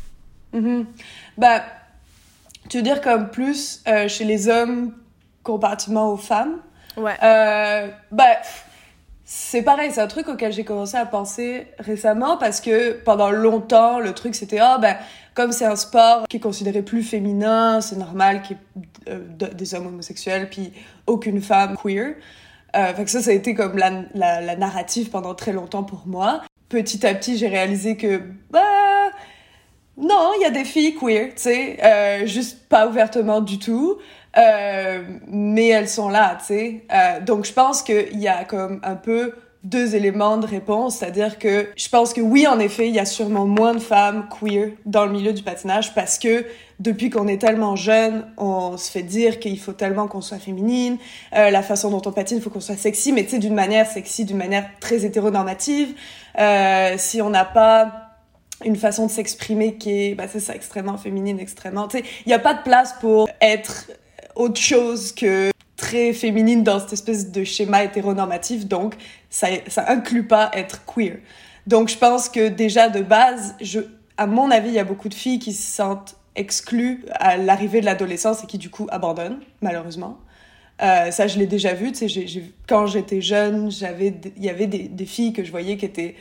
Mhm. 0.52 0.86
Bah, 1.38 1.64
tu 2.68 2.78
veux 2.78 2.84
dire 2.84 3.00
comme 3.02 3.30
plus 3.30 3.82
euh, 3.88 4.08
chez 4.10 4.26
les 4.26 4.50
hommes 4.50 4.94
comparativement 5.44 6.10
aux 6.12 6.18
femmes 6.18 6.58
Ouais. 6.96 7.16
Euh, 7.24 7.88
bah, 8.12 8.38
c'est 9.26 9.64
pareil, 9.64 9.90
c'est 9.92 10.02
un 10.02 10.08
truc 10.08 10.28
auquel 10.28 10.52
j'ai 10.54 10.64
commencé 10.64 10.96
à 10.96 11.06
penser 11.08 11.68
récemment 11.80 12.38
parce 12.38 12.62
que 12.62 12.94
pendant 13.04 13.32
longtemps, 13.32 14.00
le 14.00 14.14
truc 14.14 14.36
c'était, 14.36 14.60
ah 14.60 14.78
ben, 14.80 14.96
comme 15.34 15.52
c'est 15.52 15.66
un 15.66 15.76
sport 15.76 16.28
qui 16.30 16.38
est 16.38 16.40
considéré 16.40 16.84
plus 16.84 17.02
féminin, 17.02 17.82
c'est 17.82 17.96
normal 17.96 18.44
qu'il 18.44 18.58
y 18.58 19.10
ait 19.10 19.14
euh, 19.14 19.20
de- 19.28 19.48
des 19.48 19.74
hommes 19.74 19.88
homosexuels 19.88 20.50
puis 20.52 20.72
aucune 21.08 21.42
femme 21.42 21.76
queer. 21.82 22.16
Euh, 22.76 22.94
fait 22.94 23.06
que 23.06 23.10
ça, 23.10 23.22
ça 23.22 23.32
a 23.32 23.34
été 23.34 23.56
comme 23.56 23.78
la, 23.78 23.92
la, 24.14 24.42
la 24.42 24.56
narrative 24.56 25.10
pendant 25.10 25.34
très 25.34 25.52
longtemps 25.54 25.84
pour 25.84 26.04
moi. 26.06 26.42
Petit 26.70 27.06
à 27.08 27.16
petit, 27.16 27.38
j'ai 27.38 27.48
réalisé 27.48 27.98
que, 27.98 28.22
bah, 28.52 28.62
non, 29.98 30.32
il 30.38 30.42
y 30.42 30.46
a 30.46 30.50
des 30.50 30.66
filles 30.66 30.96
queer, 30.96 31.30
tu 31.36 31.44
sais, 31.44 31.78
euh, 31.84 32.26
juste 32.26 32.68
pas 32.68 32.88
ouvertement 32.88 33.42
du 33.42 33.60
tout. 33.60 33.98
Euh, 34.36 35.04
mais 35.28 35.68
elles 35.68 35.90
sont 35.90 36.10
là, 36.10 36.38
tu 36.40 36.46
sais. 36.46 36.86
Euh, 36.92 37.20
donc 37.22 37.46
je 37.46 37.54
pense 37.54 37.84
qu'il 37.84 38.20
y 38.20 38.28
a 38.28 38.44
comme 38.46 38.80
un 38.84 38.96
peu 38.96 39.34
deux 39.64 39.96
éléments 39.96 40.38
de 40.38 40.46
réponse, 40.46 40.98
c'est-à-dire 40.98 41.40
que 41.40 41.70
je 41.76 41.88
pense 41.88 42.14
que 42.14 42.20
oui, 42.20 42.48
en 42.48 42.60
effet, 42.60 42.90
il 42.90 42.96
y 42.96 43.00
a 43.00 43.06
sûrement 43.06 43.46
moins 43.46 43.74
de 43.74 43.80
femmes 43.80 44.28
queer 44.28 44.72
dans 44.86 45.06
le 45.06 45.12
milieu 45.12 45.32
du 45.32 45.42
patinage 45.42 45.94
parce 45.96 46.20
que 46.20 46.46
depuis 46.80 47.10
qu'on 47.10 47.30
est 47.30 47.38
tellement 47.38 47.78
jeune, 47.78 48.26
on 48.38 48.76
se 48.76 48.92
fait 48.92 49.04
dire 49.04 49.40
qu'il 49.40 49.58
faut 49.58 49.72
tellement 49.72 50.08
qu'on 50.08 50.20
soit 50.20 50.40
féminine, 50.40 50.98
euh, 51.34 51.50
la 51.50 51.62
façon 51.62 51.90
dont 51.92 52.02
on 52.06 52.12
patine, 52.12 52.38
il 52.38 52.44
faut 52.44 52.50
qu'on 52.50 52.60
soit 52.60 52.76
sexy, 52.76 53.14
mais 53.14 53.24
tu 53.24 53.32
sais, 53.32 53.40
d'une 53.40 53.54
manière 53.54 53.88
sexy, 53.88 54.26
d'une 54.26 54.38
manière 54.38 54.70
très 54.82 55.06
hétéronormative. 55.06 55.94
Euh, 56.40 56.96
si 56.98 57.22
on 57.22 57.30
n'a 57.30 57.46
pas 57.46 58.03
une 58.66 58.76
façon 58.76 59.08
de 59.08 59.12
s'exprimer 59.12 59.76
qui 59.76 59.92
est, 59.92 60.16
bah, 60.16 60.26
c'est 60.32 60.40
ça, 60.40 60.56
extrêmement 60.56 60.98
féminine, 60.98 61.40
extrêmement, 61.40 61.88
tu 61.88 61.98
sais, 61.98 62.04
il 62.26 62.30
n'y 62.30 62.34
a 62.34 62.40
pas 62.40 62.54
de 62.54 62.64
place 62.64 62.96
pour 63.00 63.30
être 63.42 63.92
autre 64.36 64.60
chose 64.60 65.12
que 65.12 65.52
très 65.76 66.14
féminine 66.14 66.64
dans 66.64 66.80
cette 66.80 66.94
espèce 66.94 67.32
de 67.32 67.44
schéma 67.44 67.84
hétéronormatif, 67.84 68.66
donc 68.68 68.96
ça, 69.30 69.48
ça 69.68 69.86
inclut 69.90 70.28
pas 70.28 70.52
être 70.54 70.86
queer. 70.86 71.18
Donc 71.68 71.90
je 71.90 71.98
pense 71.98 72.30
que 72.30 72.48
déjà 72.48 72.90
de 72.90 73.02
base, 73.02 73.56
je, 73.62 73.82
à 74.18 74.28
mon 74.28 74.52
avis, 74.52 74.70
il 74.70 74.76
y 74.76 74.80
a 74.80 74.84
beaucoup 74.84 75.10
de 75.10 75.14
filles 75.14 75.40
qui 75.40 75.54
se 75.54 75.76
sentent 75.76 76.16
exclues 76.36 77.06
à 77.12 77.38
l'arrivée 77.38 77.82
de 77.82 77.86
l'adolescence 77.86 78.44
et 78.44 78.48
qui 78.48 78.58
du 78.58 78.70
coup 78.70 78.88
abandonnent, 78.92 79.40
malheureusement. 79.62 80.20
Euh, 80.82 81.12
ça, 81.12 81.28
je 81.28 81.38
l'ai 81.38 81.46
déjà 81.46 81.74
vu. 81.74 81.92
Tu 81.92 82.10
sais, 82.10 82.26
quand 82.68 82.88
j'étais 82.88 83.22
jeune, 83.22 83.72
j'avais, 83.72 84.14
il 84.36 84.44
y 84.44 84.50
avait 84.50 84.68
des, 84.68 84.88
des 84.88 85.06
filles 85.06 85.32
que 85.32 85.44
je 85.44 85.52
voyais 85.52 85.78
qui 85.78 85.86
étaient 85.86 86.16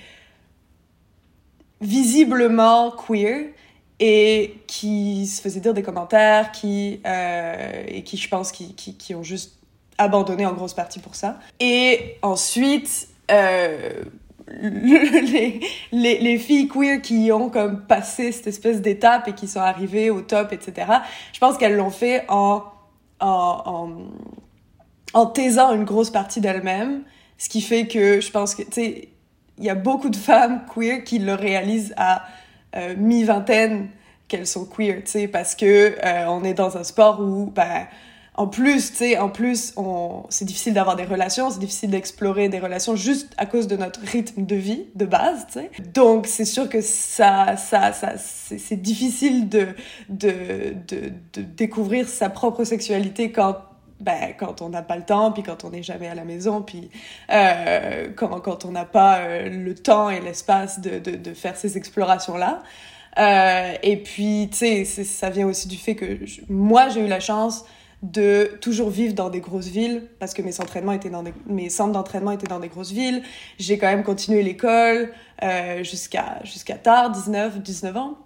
visiblement 1.83 2.91
queer 2.93 3.53
et 4.01 4.57
qui 4.67 5.27
se 5.27 5.41
faisaient 5.41 5.61
dire 5.61 5.75
des 5.75 5.83
commentaires, 5.83 6.51
qui 6.53 7.01
euh, 7.07 7.85
et 7.87 8.03
qui, 8.03 8.17
je 8.17 8.29
pense, 8.29 8.51
qui, 8.51 8.75
qui, 8.75 8.97
qui 8.97 9.15
ont 9.15 9.23
juste 9.23 9.59
abandonné 9.99 10.47
en 10.47 10.55
grosse 10.55 10.75
partie 10.75 10.99
pour 10.99 11.15
ça. 11.15 11.39
Et 11.61 12.17
ensuite, 12.23 13.09
euh, 13.31 14.03
les, 14.49 15.61
les, 15.93 16.19
les 16.19 16.39
filles 16.39 16.69
queer 16.69 17.01
qui 17.01 17.31
ont 17.31 17.51
comme 17.51 17.83
passé 17.87 18.33
cette 18.33 18.47
espèce 18.47 18.81
d'étape 18.81 19.29
et 19.29 19.35
qui 19.35 19.47
sont 19.47 19.61
arrivées 19.61 20.11
au 20.11 20.23
top, 20.23 20.53
etc. 20.53 20.91
Je 21.33 21.39
pense 21.39 21.59
qu'elles 21.59 21.77
l'ont 21.77 21.91
fait 21.91 22.25
en 22.29 22.65
en, 23.23 24.09
en 25.15 25.27
taisant 25.27 25.73
une 25.75 25.85
grosse 25.85 26.11
partie 26.11 26.41
d'elles-mêmes, 26.41 27.03
ce 27.39 27.49
qui 27.49 27.61
fait 27.61 27.87
que 27.87 28.21
je 28.21 28.31
pense 28.31 28.55
que 28.55 28.63
il 29.63 29.67
y 29.67 29.71
a 29.71 29.77
beaucoup 29.77 30.11
de 30.11 30.17
femmes 30.17 30.63
queer 30.75 31.05
qui 31.05 31.21
le 31.21 31.35
réalisent 31.35 31.95
à 31.97 32.25
euh, 32.75 32.95
mi-vingtaine 32.99 33.89
qu'elles 34.27 34.47
sont 34.47 34.65
queer, 34.65 35.03
tu 35.05 35.13
sais, 35.13 35.29
parce 35.29 35.55
que 35.55 35.95
euh, 36.05 36.27
on 36.27 36.43
est 36.43 36.55
dans 36.55 36.77
un 36.77 36.83
sport 36.83 37.21
où, 37.21 37.47
ben, 37.47 37.87
en 38.35 38.49
plus, 38.49 38.91
tu 38.91 38.97
sais, 38.97 39.19
en 39.19 39.29
plus, 39.29 39.73
on, 39.77 40.25
c'est 40.31 40.47
difficile 40.47 40.75
d'avoir 40.75 40.97
des 40.97 41.05
relations, 41.05 41.49
c'est 41.51 41.61
difficile 41.61 41.91
d'explorer 41.91 42.49
des 42.49 42.59
relations 42.59 42.97
juste 42.97 43.35
à 43.37 43.47
cause 43.47 43.69
de 43.69 43.77
notre 43.77 44.01
rythme 44.01 44.45
de 44.45 44.57
vie 44.57 44.87
de 44.97 45.05
base, 45.05 45.47
tu 45.47 45.61
sais. 45.61 45.71
Donc, 45.95 46.27
c'est 46.27 46.45
sûr 46.45 46.69
que 46.69 46.81
ça, 46.81 47.57
ça, 47.57 47.93
ça, 47.93 48.15
c'est, 48.17 48.83
difficile 48.83 49.49
de, 49.49 49.69
de, 50.09 50.75
de, 50.89 51.13
de 51.35 51.43
découvrir 51.43 52.09
sa 52.09 52.31
propre 52.31 52.65
sexualité 52.65 53.31
quand 53.31 53.59
ben, 54.03 54.35
quand 54.39 54.63
on 54.63 54.69
n'a 54.69 54.83
pas 54.83 54.97
le 54.97 55.05
temps, 55.05 55.33
puis 55.33 55.43
quand 55.43 55.65
on 55.65 55.71
n'est 55.71 55.83
jamais 55.83 56.09
à 56.09 56.15
la 56.15 56.25
maison, 56.25 56.61
puis 56.61 56.91
euh, 57.31 58.09
quand, 58.17 58.65
on 58.65 58.73
n'a 58.73 58.85
pas 58.85 59.21
euh, 59.21 59.49
le 59.49 59.75
temps 59.75 60.11
et 60.11 60.21
l'espace 60.21 60.81
de, 60.81 60.99
de, 60.99 61.17
de 61.17 61.35
faire 61.35 61.57
ces 61.57 61.77
explorations-là. 61.77 62.63
Euh, 63.19 63.73
et 63.83 63.97
puis, 63.99 64.49
tu 64.51 64.85
sais, 64.85 64.85
ça 64.85 65.31
vient 65.31 65.47
aussi 65.47 65.69
du 65.69 65.77
fait 65.77 65.95
que 65.95 66.19
moi, 66.49 66.89
j'ai 66.89 67.01
eu 67.01 67.09
la 67.09 67.21
chance 67.21 67.65
de 68.03 68.59
toujours 68.61 68.91
vivre 68.91 69.15
dans 69.15 69.31
des 69.31 69.41
grosses 69.41 69.69
villes 69.69 70.09
parce 70.19 70.35
que 70.35 70.43
mes 70.43 70.61
entraînements 70.61 70.93
étaient 70.93 71.11
dans 71.11 71.23
mes 71.47 71.71
centres 71.71 71.93
d'entraînement 71.93 72.33
étaient 72.33 72.49
dans 72.49 72.59
des 72.59 72.69
grosses 72.69 72.91
villes. 72.91 73.23
J'ai 73.59 73.79
quand 73.79 73.87
même 73.87 74.03
continué 74.03 74.43
l'école 74.43 75.13
euh, 75.45 75.85
jusqu'à 75.85 76.41
jusqu'à 76.43 76.75
tard, 76.75 77.11
19 77.11 77.63
19 77.63 77.97
ans. 77.97 78.19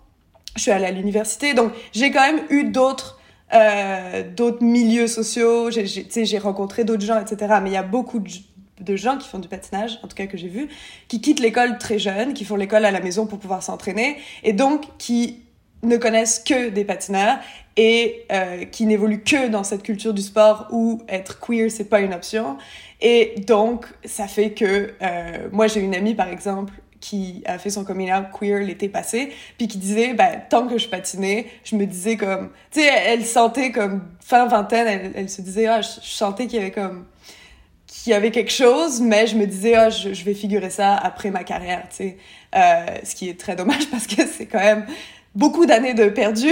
Je 0.56 0.62
suis 0.62 0.70
allée 0.70 0.86
à 0.86 0.90
l'université, 0.90 1.52
donc 1.52 1.72
j'ai 1.92 2.10
quand 2.10 2.22
même 2.22 2.40
eu 2.48 2.64
d'autres 2.70 3.15
euh, 3.54 4.22
d'autres 4.36 4.62
milieux 4.62 5.06
sociaux. 5.06 5.70
J'ai 5.70 6.38
rencontré 6.38 6.84
d'autres 6.84 7.04
gens, 7.04 7.20
etc. 7.20 7.56
Mais 7.62 7.70
il 7.70 7.74
y 7.74 7.78
a 7.78 7.82
beaucoup 7.82 8.18
de, 8.18 8.30
de 8.80 8.96
gens 8.96 9.18
qui 9.18 9.28
font 9.28 9.38
du 9.38 9.48
patinage, 9.48 9.98
en 10.02 10.08
tout 10.08 10.16
cas 10.16 10.26
que 10.26 10.36
j'ai 10.36 10.48
vu, 10.48 10.68
qui 11.08 11.20
quittent 11.20 11.40
l'école 11.40 11.78
très 11.78 11.98
jeunes, 11.98 12.34
qui 12.34 12.44
font 12.44 12.56
l'école 12.56 12.84
à 12.84 12.90
la 12.90 13.00
maison 13.00 13.26
pour 13.26 13.38
pouvoir 13.38 13.62
s'entraîner, 13.62 14.16
et 14.42 14.52
donc 14.52 14.84
qui 14.98 15.42
ne 15.82 15.96
connaissent 15.96 16.40
que 16.40 16.70
des 16.70 16.84
patineurs 16.84 17.38
et 17.76 18.24
euh, 18.32 18.64
qui 18.64 18.86
n'évoluent 18.86 19.22
que 19.22 19.48
dans 19.48 19.64
cette 19.64 19.82
culture 19.82 20.14
du 20.14 20.22
sport 20.22 20.66
où 20.70 21.02
être 21.08 21.38
queer 21.40 21.70
c'est 21.70 21.88
pas 21.88 22.00
une 22.00 22.14
option 22.14 22.56
et 23.00 23.34
donc 23.46 23.86
ça 24.04 24.26
fait 24.26 24.52
que 24.52 24.94
euh, 25.02 25.48
moi 25.52 25.66
j'ai 25.66 25.80
une 25.80 25.94
amie 25.94 26.14
par 26.14 26.28
exemple 26.28 26.72
qui 27.00 27.42
a 27.46 27.58
fait 27.58 27.70
son 27.70 27.84
coming 27.84 28.12
out 28.12 28.26
queer 28.32 28.60
l'été 28.60 28.88
passé 28.88 29.32
puis 29.58 29.68
qui 29.68 29.78
disait 29.78 30.14
ben 30.14 30.42
tant 30.48 30.66
que 30.66 30.78
je 30.78 30.88
patinais 30.88 31.46
je 31.64 31.76
me 31.76 31.86
disais 31.86 32.16
comme 32.16 32.50
tu 32.70 32.80
sais 32.80 32.86
elle 32.86 33.24
sentait 33.24 33.72
comme 33.72 34.02
fin 34.20 34.46
vingtaine 34.46 34.86
elle, 34.86 35.12
elle 35.14 35.30
se 35.30 35.42
disait 35.42 35.66
ah 35.66 35.80
je, 35.80 35.88
je 36.02 36.08
sentais 36.08 36.46
qu'il 36.46 36.58
y 36.58 36.62
avait 36.62 36.70
comme 36.70 37.06
qu'il 38.06 38.12
y 38.12 38.14
avait 38.14 38.30
quelque 38.30 38.52
chose, 38.52 39.00
mais 39.00 39.26
je 39.26 39.36
me 39.36 39.46
disais, 39.46 39.74
ah, 39.74 39.90
je, 39.90 40.12
je 40.12 40.24
vais 40.24 40.34
figurer 40.34 40.70
ça 40.70 40.94
après 40.96 41.30
ma 41.30 41.42
carrière, 41.42 41.88
tu 41.88 41.96
sais. 41.96 42.18
Euh, 42.54 42.86
ce 43.02 43.16
qui 43.16 43.28
est 43.28 43.38
très 43.38 43.56
dommage 43.56 43.86
parce 43.90 44.06
que 44.06 44.24
c'est 44.26 44.46
quand 44.46 44.60
même 44.60 44.86
beaucoup 45.34 45.66
d'années 45.66 45.94
de 45.94 46.08
perdu. 46.08 46.48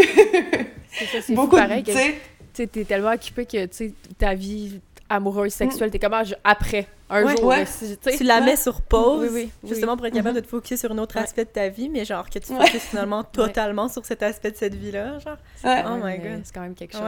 C'est 0.91 1.07
ça, 1.07 1.19
c'est 1.23 1.35
beaucoup, 1.35 1.57
pareil. 1.57 1.85
Tu 1.85 1.93
sais, 1.93 2.67
t'es 2.67 2.85
tellement 2.85 3.13
occupé 3.13 3.47
que, 3.47 3.67
tu 3.67 3.77
sais, 3.77 3.93
ta 4.19 4.35
vie 4.35 4.81
amoureuse, 5.15 5.53
sexuelle, 5.53 5.91
t'es 5.91 5.99
comme, 5.99 6.15
ah, 6.15 6.25
je- 6.25 6.35
après, 6.45 6.87
un 7.11 7.25
Ouais. 7.25 7.37
jour, 7.37 7.45
Ouais. 7.47 7.61
là, 7.61 7.67
si- 7.67 7.97
tu 8.17 8.25
la 8.25 8.41
mets 8.41 8.57
sur 8.57 8.81
pause, 8.83 9.21
Oui, 9.23 9.29
oui, 9.45 9.51
oui. 9.63 9.69
justement 9.71 9.97
pour 9.97 10.07
être 10.07 10.15
capable 10.15 10.37
de 10.37 10.41
te 10.41 10.49
focus 10.49 10.81
sur 10.81 10.91
un 10.93 10.99
autre 10.99 11.17
Ouais. 11.17 11.23
aspect 11.23 11.45
de 11.45 11.51
ta 11.51 11.69
vie, 11.69 11.89
mais 11.89 12.05
genre 12.05 12.29
que 12.29 12.39
tu 12.39 12.53
Ouais. 12.53 12.67
focuses 12.67 12.81
finalement 12.83 13.23
totalement 13.25 13.89
sur 13.89 14.05
cet 14.05 14.23
aspect 14.23 14.51
de 14.51 14.57
cette 14.57 14.75
vie-là, 14.75 15.19
genre. 15.21 15.37
Ouais. 15.65 15.83
Oh 15.87 15.97
my 16.03 16.19
God. 16.19 16.41
C'est 16.45 16.55
quand 16.55 16.61
même 16.63 16.75
quelque 16.75 16.93
chose. 16.93 17.03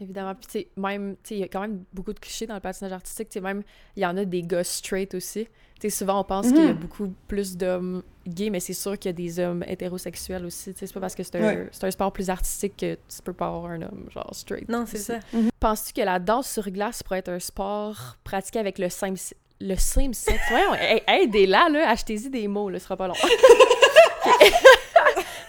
Ouais. 0.00 0.04
Évidemment. 0.04 0.34
Puis, 0.34 0.46
tu 0.46 0.52
sais, 0.60 0.68
même, 0.76 1.16
tu 1.22 1.28
sais, 1.28 1.34
il 1.36 1.40
y 1.40 1.44
a 1.44 1.48
quand 1.48 1.60
même 1.60 1.84
beaucoup 1.92 2.12
de 2.12 2.18
clichés 2.20 2.46
dans 2.46 2.54
le 2.54 2.60
patinage 2.60 2.92
artistique. 2.92 3.28
Tu 3.28 3.34
sais, 3.34 3.40
même, 3.40 3.62
il 3.96 4.02
y 4.02 4.06
en 4.06 4.16
a 4.16 4.24
des 4.24 4.42
gars 4.42 4.64
straight 4.64 5.14
aussi. 5.14 5.46
Tu 5.80 5.88
sais, 5.88 5.90
souvent, 5.90 6.20
on 6.20 6.24
pense 6.24 6.46
qu'il 6.48 6.56
y 6.56 6.68
a 6.68 6.72
Mhm. 6.72 6.78
beaucoup 6.78 7.12
plus 7.28 7.56
d'hommes 7.56 8.02
gays, 8.26 8.50
mais 8.50 8.58
c'est 8.60 8.72
sûr 8.74 8.98
qu'il 8.98 9.08
y 9.10 9.10
a 9.10 9.12
des 9.12 9.38
hommes 9.38 9.64
hétérosexuels 9.66 10.44
aussi. 10.44 10.72
Tu 10.74 10.80
sais, 10.80 10.86
c'est 10.88 10.92
pas 10.94 11.00
parce 11.00 11.14
que 11.14 11.22
c'est 11.22 11.36
un, 11.36 11.40
Ouais. 11.46 11.68
c'est 11.72 11.84
un 11.84 11.90
sport 11.90 12.12
plus 12.12 12.30
artistique 12.30 12.76
que 12.76 12.94
tu 12.94 13.22
peux 13.22 13.32
pas 13.32 13.46
avoir 13.46 13.66
un 13.66 13.82
homme, 13.82 14.06
genre, 14.10 14.28
straight. 14.32 14.68
Non, 14.68 14.84
c'est 14.86 14.98
ça. 14.98 15.20
Penses-tu 15.60 15.92
que 15.92 16.00
la 16.04 16.18
danse 16.18 16.50
sur 16.50 16.68
glace 16.70 17.02
pourrait 17.02 17.20
être 17.20 17.28
un 17.28 17.38
sport 17.38 18.16
pratiqué 18.24 18.58
avec 18.58 18.78
le, 18.78 18.88
sim- 18.88 19.14
le 19.60 19.76
same 19.76 20.14
sex. 20.14 20.38
Voyons, 20.50 20.74
hey, 20.74 21.02
aidez-la, 21.06 21.68
là, 21.68 21.90
achetez-y 21.90 22.28
des 22.28 22.48
mots, 22.48 22.70
là, 22.70 22.78
ce 22.80 22.84
sera 22.84 22.96
pas 22.96 23.06
long. 23.08 23.14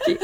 Ok. 0.08 0.18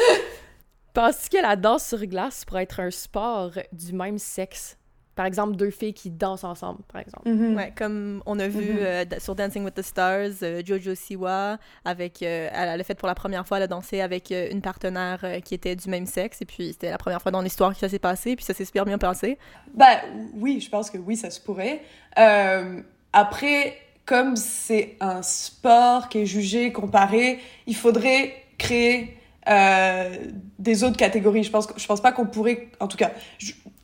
Penses-tu 0.95 1.37
que 1.37 1.41
la 1.43 1.55
danse 1.57 1.85
sur 1.85 2.03
glace 2.07 2.45
pourrait 2.45 2.63
être 2.63 2.79
un 2.79 2.89
sport 2.89 3.51
du 3.73 3.91
même 3.93 4.17
sexe? 4.17 4.77
Par 5.13 5.25
exemple, 5.25 5.55
deux 5.55 5.69
filles 5.69 5.93
qui 5.93 6.09
dansent 6.09 6.43
ensemble, 6.45 6.79
par 6.91 6.99
exemple. 7.01 7.29
Mhm. 7.29 7.55
Ouais, 7.55 7.73
comme 7.77 8.21
on 8.25 8.39
a 8.39 8.47
vu 8.47 8.73
Mhm. 8.73 8.79
euh, 8.79 9.05
sur 9.19 9.35
Dancing 9.35 9.63
with 9.65 9.73
the 9.73 9.81
Stars, 9.81 10.31
euh, 10.43 10.61
Jojo 10.65 10.95
Siwa, 10.95 11.57
avec, 11.85 12.21
euh, 12.21 12.49
elle, 12.51 12.69
elle 12.69 12.81
a 12.81 12.83
fait 12.83 12.95
pour 12.95 13.07
la 13.07 13.15
première 13.15 13.45
fois, 13.47 13.57
elle 13.57 13.63
a 13.63 13.67
dansé 13.67 13.99
avec 14.01 14.31
euh, 14.31 14.47
une 14.51 14.61
partenaire 14.61 15.19
euh, 15.23 15.39
qui 15.41 15.53
était 15.53 15.75
du 15.75 15.89
même 15.89 16.05
sexe, 16.05 16.41
et 16.41 16.45
puis 16.45 16.73
c'était 16.73 16.91
la 16.91 16.97
première 16.97 17.21
fois 17.21 17.31
dans 17.31 17.41
l'histoire 17.41 17.73
que 17.73 17.79
ça 17.79 17.87
s'est 17.89 17.99
passé, 17.99 18.35
puis 18.37 18.43
ça 18.43 18.53
s'est 18.53 18.65
super 18.65 18.83
bien 18.85 18.97
passé. 18.97 19.37
Ben 19.73 19.99
oui, 20.33 20.59
je 20.61 20.69
pense 20.69 20.89
que 20.89 20.97
oui, 20.97 21.15
ça 21.17 21.29
se 21.29 21.39
pourrait. 21.39 21.81
Euh, 22.17 22.81
après, 23.13 23.77
comme 24.05 24.35
c'est 24.35 24.97
un 24.99 25.21
sport 25.21 26.09
qui 26.09 26.19
est 26.19 26.25
jugé, 26.25 26.73
comparé, 26.73 27.39
il 27.67 27.75
faudrait 27.75 28.33
créer 28.57 29.17
euh, 29.49 30.15
des 30.59 30.83
autres 30.83 30.97
catégories. 30.97 31.43
Je 31.43 31.51
pense, 31.51 31.67
je 31.75 31.85
pense 31.85 32.01
pas 32.01 32.11
qu'on 32.11 32.25
pourrait, 32.25 32.69
en 32.79 32.87
tout 32.87 32.97
cas, 32.97 33.11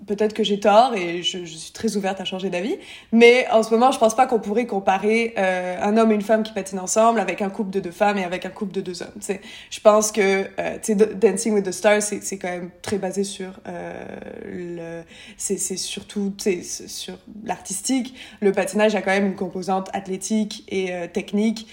peut-être 0.07 0.33
que 0.33 0.43
j'ai 0.43 0.59
tort 0.59 0.95
et 0.95 1.23
je, 1.23 1.45
je 1.45 1.55
suis 1.55 1.71
très 1.71 1.95
ouverte 1.95 2.19
à 2.19 2.25
changer 2.25 2.49
d'avis, 2.49 2.77
mais 3.11 3.47
en 3.51 3.63
ce 3.63 3.69
moment, 3.71 3.91
je 3.91 3.99
pense 3.99 4.15
pas 4.15 4.27
qu'on 4.27 4.39
pourrait 4.39 4.65
comparer 4.65 5.33
euh, 5.37 5.77
un 5.81 5.97
homme 5.97 6.11
et 6.11 6.15
une 6.15 6.21
femme 6.21 6.43
qui 6.43 6.53
patinent 6.53 6.79
ensemble 6.79 7.19
avec 7.19 7.41
un 7.41 7.49
couple 7.49 7.69
de 7.69 7.79
deux 7.79 7.91
femmes 7.91 8.17
et 8.17 8.23
avec 8.23 8.45
un 8.45 8.49
couple 8.49 8.73
de 8.73 8.81
deux 8.81 9.01
hommes. 9.01 9.13
tu 9.15 9.25
sais. 9.25 9.41
Je 9.69 9.79
pense 9.79 10.11
que 10.11 10.47
euh, 10.59 10.77
Dancing 11.15 11.53
with 11.53 11.65
the 11.65 11.71
Stars, 11.71 12.01
c'est 12.01 12.37
quand 12.37 12.49
même 12.49 12.71
très 12.81 12.97
basé 12.97 13.23
sur 13.23 13.59
euh, 13.67 14.05
le 14.45 15.03
c'est 15.37 15.57
surtout 15.77 16.33
sur 16.37 17.17
l'artistique. 17.43 18.15
Le 18.41 18.51
patinage 18.51 18.95
a 18.95 19.01
quand 19.01 19.11
même 19.11 19.27
une 19.27 19.35
composante 19.35 19.89
athlétique 19.93 20.63
et 20.67 20.93
euh, 20.93 21.07
technique 21.07 21.67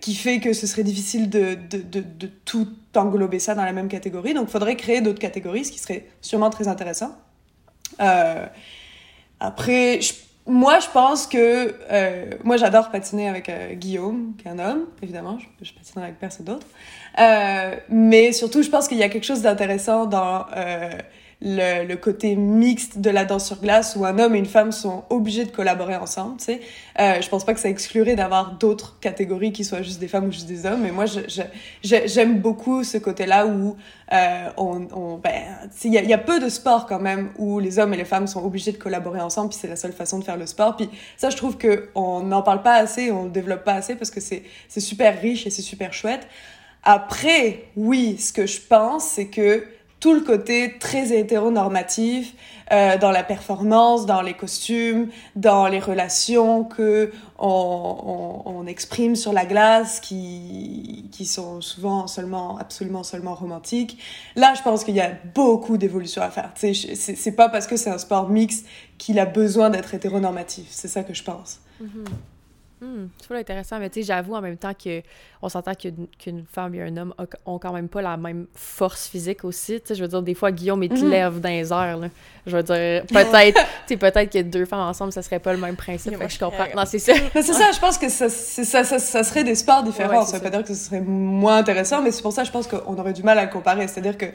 qui 0.00 0.14
fait 0.14 0.40
que 0.40 0.52
ce 0.52 0.66
serait 0.66 0.82
difficile 0.82 1.30
de, 1.30 1.54
de, 1.54 2.00
de, 2.00 2.26
tout 2.44 2.68
englober 2.94 3.38
ça 3.38 3.54
dans 3.54 3.64
la 3.64 3.72
même 3.72 3.88
catégorie. 3.88 4.34
Donc, 4.34 4.48
il 4.48 4.52
faudrait 4.52 4.76
créer 4.76 5.00
d'autres 5.00 5.18
catégories, 5.18 5.64
ce 5.64 5.72
qui 5.72 5.78
serait 5.78 6.06
sûrement 6.20 6.50
très 6.50 6.68
intéressant. 6.68 7.16
Euh, 8.00 8.46
après, 9.40 10.00
moi, 10.46 10.78
je 10.78 10.88
pense 10.88 11.26
que... 11.26 11.74
euh, 11.90 12.30
moi, 12.44 12.58
j'adore 12.58 12.90
patiner 12.90 13.28
avec 13.28 13.48
euh, 13.48 13.74
Guillaume, 13.74 14.34
qui 14.38 14.46
est 14.46 14.50
un 14.50 14.58
homme, 14.58 14.86
évidemment. 15.02 15.38
Je, 15.38 15.64
je 15.64 15.72
patinerai 15.72 16.06
avec 16.06 16.18
personne 16.18 16.44
d'autre. 16.44 16.66
Mais 17.88 18.32
surtout, 18.32 18.62
je 18.62 18.68
pense 18.68 18.88
qu'il 18.88 18.98
y 18.98 19.02
a 19.02 19.08
quelque 19.08 19.26
chose 19.26 19.42
d'intéressant 19.42 20.06
dans 20.06 20.46
le, 21.44 21.84
le 21.86 21.96
côté 21.96 22.36
mixte 22.36 22.98
de 22.98 23.10
la 23.10 23.24
danse 23.24 23.46
sur 23.48 23.60
glace 23.60 23.96
où 23.96 24.04
un 24.04 24.18
homme 24.20 24.36
et 24.36 24.38
une 24.38 24.46
femme 24.46 24.70
sont 24.70 25.02
obligés 25.10 25.44
de 25.44 25.50
collaborer 25.50 25.96
ensemble, 25.96 26.36
tu 26.38 26.44
sais. 26.44 26.60
Euh, 27.00 27.20
je 27.20 27.28
pense 27.28 27.44
pas 27.44 27.52
que 27.52 27.58
ça 27.58 27.68
exclurait 27.68 28.14
d'avoir 28.14 28.52
d'autres 28.52 28.98
catégories 29.00 29.52
qui 29.52 29.64
soient 29.64 29.82
juste 29.82 29.98
des 29.98 30.06
femmes 30.06 30.26
ou 30.28 30.30
juste 30.32 30.46
des 30.46 30.66
hommes, 30.66 30.82
mais 30.82 30.92
moi, 30.92 31.06
je- 31.06 31.20
je- 31.82 32.06
j'aime 32.06 32.38
beaucoup 32.38 32.84
ce 32.84 32.96
côté-là 32.98 33.46
où 33.46 33.76
euh, 34.12 34.48
on, 34.56 34.86
on, 34.94 35.16
ben, 35.18 35.32
il 35.84 35.92
y, 35.92 35.98
a- 35.98 36.02
y 36.02 36.12
a 36.12 36.18
peu 36.18 36.38
de 36.38 36.48
sports 36.48 36.86
quand 36.86 37.00
même 37.00 37.30
où 37.38 37.58
les 37.58 37.78
hommes 37.78 37.92
et 37.94 37.96
les 37.96 38.04
femmes 38.04 38.26
sont 38.26 38.44
obligés 38.44 38.70
de 38.70 38.76
collaborer 38.76 39.20
ensemble, 39.20 39.48
puis 39.48 39.58
c'est 39.60 39.68
la 39.68 39.76
seule 39.76 39.92
façon 39.92 40.18
de 40.18 40.24
faire 40.24 40.36
le 40.36 40.46
sport. 40.46 40.76
Puis 40.76 40.88
ça, 41.16 41.30
je 41.30 41.36
trouve 41.36 41.56
que 41.56 41.88
on 41.94 42.20
n'en 42.20 42.42
parle 42.42 42.62
pas 42.62 42.74
assez, 42.74 43.10
on 43.10 43.24
le 43.24 43.30
développe 43.30 43.64
pas 43.64 43.72
assez 43.74 43.94
parce 43.96 44.10
que 44.10 44.20
c'est 44.20 44.44
super 44.78 45.20
riche 45.20 45.46
et 45.46 45.50
c'est 45.50 45.62
super 45.62 45.92
chouette. 45.92 46.28
Après, 46.84 47.64
oui, 47.76 48.16
ce 48.18 48.32
que 48.32 48.46
je 48.46 48.60
pense, 48.60 49.04
c'est 49.04 49.26
que 49.28 49.64
tout 50.02 50.14
le 50.14 50.20
côté 50.20 50.78
très 50.80 51.16
hétéronormatif 51.16 52.34
euh, 52.72 52.98
dans 52.98 53.12
la 53.12 53.22
performance, 53.22 54.04
dans 54.04 54.20
les 54.20 54.34
costumes, 54.34 55.08
dans 55.36 55.68
les 55.68 55.78
relations 55.78 56.64
que 56.64 57.12
on, 57.38 58.42
on, 58.44 58.66
exprime 58.66 59.14
sur 59.14 59.32
la 59.32 59.46
glace, 59.46 60.00
qui, 60.00 61.08
qui 61.12 61.24
sont 61.24 61.60
souvent 61.60 62.08
seulement, 62.08 62.58
absolument 62.58 63.04
seulement 63.04 63.36
romantiques. 63.36 63.96
Là, 64.34 64.54
je 64.56 64.62
pense 64.62 64.82
qu'il 64.82 64.96
y 64.96 65.00
a 65.00 65.12
beaucoup 65.36 65.76
d'évolutions 65.76 66.22
à 66.22 66.30
faire. 66.30 66.52
C'est 66.56 67.36
pas 67.36 67.48
parce 67.48 67.68
que 67.68 67.76
c'est 67.76 67.90
un 67.90 67.98
sport 67.98 68.28
mixte 68.28 68.66
qu'il 68.98 69.20
a 69.20 69.24
besoin 69.24 69.70
d'être 69.70 69.94
hétéronormatif. 69.94 70.66
C'est 70.68 70.88
ça 70.88 71.04
que 71.04 71.14
je 71.14 71.22
pense. 71.22 71.60
Hmm, 71.80 72.04
c'est 73.18 73.28
pas 73.28 73.36
intéressant, 73.38 73.78
mais 73.78 73.88
tu 73.90 74.00
sais, 74.00 74.06
j'avoue 74.06 74.34
en 74.34 74.40
même 74.40 74.56
temps 74.56 74.72
que 74.74 75.02
on 75.40 75.48
s'entend 75.48 75.74
qu'une 75.74 76.06
qu'une 76.18 76.44
femme 76.52 76.74
et 76.74 76.82
un 76.82 76.96
homme 76.96 77.14
a- 77.18 77.24
ont 77.50 77.58
quand 77.58 77.72
même 77.72 77.88
pas 77.88 78.02
la 78.02 78.16
même 78.16 78.46
force 78.54 79.08
physique 79.08 79.44
aussi. 79.44 79.80
Tu 79.80 79.88
sais, 79.88 79.94
je 79.94 80.02
veux 80.02 80.08
dire, 80.08 80.22
des 80.22 80.34
fois, 80.34 80.50
Guillaume, 80.52 80.82
il 80.82 80.88
te 80.88 81.00
Mhm. 81.04 81.10
lève 81.10 81.40
dans 81.40 81.48
les 81.48 81.72
airs, 81.72 81.96
là. 81.96 82.08
Je 82.46 82.56
veux 82.56 82.62
dire, 82.62 83.04
peut-être, 83.06 83.60
tu 83.86 83.94
sais, 83.94 83.96
peut-être 83.96 84.32
que 84.32 84.42
deux 84.42 84.64
femmes 84.64 84.80
ensemble, 84.80 85.12
ça 85.12 85.22
serait 85.22 85.38
pas 85.38 85.52
le 85.52 85.58
même 85.58 85.76
principe. 85.76 86.16
Fait 86.16 86.26
que 86.26 86.32
je 86.32 86.38
comprends. 86.38 86.66
Non, 86.76 86.84
c'est 86.86 86.98
ça. 86.98 87.12
Mais 87.34 87.42
c'est 87.42 87.52
ça, 87.52 87.70
je 87.72 87.78
pense 87.78 87.98
que 87.98 88.08
ça, 88.08 88.28
c'est- 88.28 88.64
ça, 88.64 88.82
ça, 88.84 88.98
ça 88.98 89.22
serait 89.24 89.44
des 89.44 89.54
sports 89.54 89.82
différents. 89.82 90.18
Ouais, 90.20 90.24
c'est 90.24 90.32
ça 90.32 90.38
veut 90.38 90.42
pas 90.44 90.50
dire 90.50 90.62
que 90.62 90.74
ce 90.74 90.74
serait 90.86 91.00
moins 91.00 91.58
intéressant, 91.58 92.02
mais 92.02 92.10
c'est 92.10 92.22
pour 92.22 92.32
ça, 92.32 92.44
je 92.44 92.50
pense 92.50 92.66
qu'on 92.66 92.96
aurait 92.98 93.12
du 93.12 93.22
mal 93.22 93.38
à 93.38 93.44
le 93.44 93.50
comparer. 93.50 93.86
C'est-à-dire 93.88 94.16
que 94.18 94.26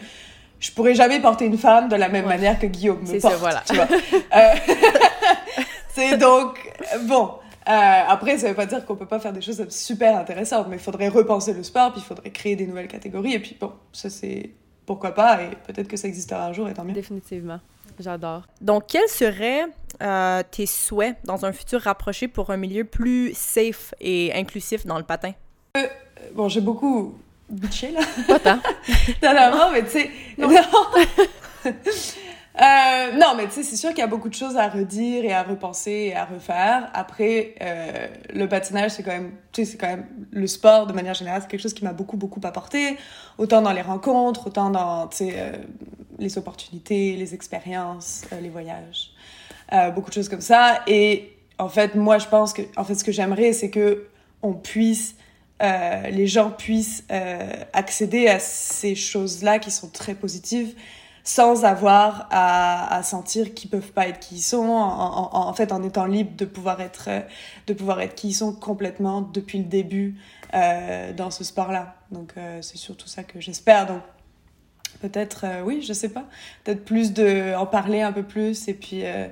je 0.59 0.71
pourrais 0.71 0.95
jamais 0.95 1.19
porter 1.19 1.45
une 1.45 1.57
femme 1.57 1.89
de 1.89 1.95
la 1.95 2.09
même 2.09 2.23
Ouais. 2.25 2.29
manière 2.35 2.57
que 2.57 2.65
Guillaume 2.67 3.01
me 3.01 3.05
C'est 3.05 3.19
porte. 3.19 3.33
ça, 3.33 3.39
voilà. 3.39 3.61
Tu 3.67 3.75
vois. 3.75 3.87
Euh, 4.35 4.53
c'est 5.93 6.17
donc, 6.17 6.57
bon. 7.03 7.31
Euh, 7.67 7.71
après, 8.07 8.37
ça 8.37 8.47
veut 8.47 8.55
pas 8.55 8.65
dire 8.65 8.85
qu'on 8.85 8.95
peut 8.95 9.05
pas 9.05 9.19
faire 9.19 9.33
des 9.33 9.41
choses 9.41 9.67
super 9.69 10.17
intéressantes, 10.17 10.67
mais 10.69 10.77
il 10.77 10.81
faudrait 10.81 11.09
repenser 11.09 11.53
le 11.53 11.63
sport, 11.63 11.91
puis 11.91 12.01
il 12.01 12.05
faudrait 12.05 12.31
créer 12.31 12.55
des 12.55 12.65
nouvelles 12.65 12.87
catégories, 12.87 13.33
et 13.33 13.39
puis 13.39 13.57
bon, 13.59 13.73
ça 13.91 14.09
c'est 14.09 14.51
pourquoi 14.85 15.13
pas, 15.13 15.41
et 15.43 15.49
peut-être 15.67 15.87
que 15.87 15.97
ça 15.97 16.07
existera 16.07 16.45
un 16.45 16.53
jour, 16.53 16.69
et 16.69 16.73
tant 16.73 16.85
mieux. 16.85 16.93
Définitivement. 16.93 17.59
J'adore. 17.99 18.43
Donc, 18.61 18.85
quels 18.87 19.09
seraient 19.09 19.65
euh, 20.01 20.43
tes 20.49 20.65
souhaits 20.65 21.17
dans 21.25 21.45
un 21.45 21.51
futur 21.51 21.81
rapproché 21.81 22.27
pour 22.27 22.51
un 22.51 22.57
milieu 22.57 22.83
plus 22.85 23.33
safe 23.33 23.93
et 23.99 24.31
inclusif 24.33 24.85
dans 24.85 24.97
le 24.97 25.03
patin? 25.03 25.33
Bon, 26.33 26.47
j'ai 26.47 26.61
beaucoup 26.61 27.17
bitché 27.49 27.91
là. 27.91 28.01
Pas 28.27 28.39
tant. 28.39 28.59
dernièrement, 29.21 29.71
mais 29.71 29.83
tu 29.83 29.91
sais. 29.91 30.11
Non. 30.37 30.49
Euh, 32.59 33.11
non, 33.13 33.35
mais 33.35 33.45
tu 33.45 33.51
sais, 33.51 33.63
c'est 33.63 33.75
sûr 33.75 33.89
qu'il 33.89 33.99
y 33.99 34.03
a 34.03 34.07
beaucoup 34.07 34.29
de 34.29 34.33
choses 34.33 34.57
à 34.57 34.67
redire 34.67 35.23
et 35.23 35.31
à 35.31 35.43
repenser 35.43 36.09
et 36.09 36.15
à 36.15 36.25
refaire. 36.25 36.89
Après, 36.93 37.53
euh, 37.61 38.07
le 38.33 38.47
patinage, 38.47 38.91
c'est 38.91 39.03
quand 39.03 39.11
même, 39.11 39.33
tu 39.51 39.63
sais, 39.63 39.71
c'est 39.71 39.77
quand 39.77 39.87
même 39.87 40.07
le 40.31 40.47
sport 40.47 40.87
de 40.87 40.93
manière 40.93 41.13
générale, 41.13 41.41
c'est 41.41 41.49
quelque 41.49 41.61
chose 41.61 41.75
qui 41.75 41.83
m'a 41.83 41.93
beaucoup, 41.93 42.17
beaucoup 42.17 42.41
apporté. 42.43 42.97
Autant 43.37 43.61
dans 43.61 43.73
les 43.73 43.83
rencontres, 43.83 44.47
autant 44.47 44.71
dans, 44.71 45.07
euh, 45.21 45.51
les 46.17 46.37
opportunités, 46.39 47.15
les 47.15 47.35
expériences, 47.35 48.23
les 48.41 48.49
voyages. 48.49 49.11
Beaucoup 49.93 50.09
de 50.09 50.15
choses 50.15 50.29
comme 50.29 50.41
ça. 50.41 50.81
Et 50.87 51.37
en 51.59 51.67
fait, 51.67 51.93
moi, 51.93 52.17
je 52.17 52.27
pense 52.27 52.53
que, 52.53 52.61
en 52.77 52.85
fait, 52.85 52.95
ce 52.95 53.03
que 53.03 53.11
j'aimerais, 53.11 53.51
c'est 53.53 53.69
que 53.69 54.07
on 54.41 54.53
puisse 54.53 55.15
les 55.59 56.25
gens 56.27 56.51
puissent 56.51 57.03
accéder 57.73 58.27
à 58.29 58.39
ces 58.39 58.95
choses-là 58.95 59.59
qui 59.59 59.69
sont 59.69 59.89
très 59.89 60.15
positives 60.15 60.73
sans 61.27 61.65
avoir 61.65 62.25
à, 62.31 62.95
à 62.95 63.03
sentir 63.03 63.53
qu'ils 63.53 63.69
peuvent 63.69 63.91
pas 63.91 64.07
être 64.07 64.21
qui 64.21 64.35
ils 64.35 64.41
sont 64.41 64.69
en, 64.69 65.33
en, 65.33 65.49
en 65.49 65.53
fait 65.53 65.73
en 65.73 65.83
étant 65.83 66.05
libre 66.05 66.31
de 66.37 66.45
pouvoir 66.45 66.79
être 66.79 67.09
euh, 67.09 67.19
de 67.67 67.73
pouvoir 67.73 67.99
être 67.99 68.15
qui 68.15 68.29
ils 68.29 68.33
sont 68.33 68.53
complètement 68.53 69.21
depuis 69.21 69.57
le 69.57 69.65
début 69.65 70.15
euh, 70.53 71.11
dans 71.11 71.29
ce 71.29 71.43
sport-là. 71.43 71.95
Donc 72.11 72.31
euh, 72.37 72.61
c'est 72.61 72.77
surtout 72.77 73.09
ça 73.09 73.23
que 73.23 73.41
j'espère. 73.41 73.87
Donc 73.87 74.01
peut-être 75.01 75.45
euh, 75.45 75.61
oui 75.63 75.81
je 75.87 75.93
sais 75.93 76.09
pas 76.09 76.25
peut-être 76.63 76.83
plus 76.85 77.13
de 77.13 77.55
en 77.55 77.65
parler 77.65 78.01
un 78.01 78.11
peu 78.11 78.23
plus 78.23 78.67
et 78.67 78.73
puis 78.73 79.01
euh, 79.05 79.27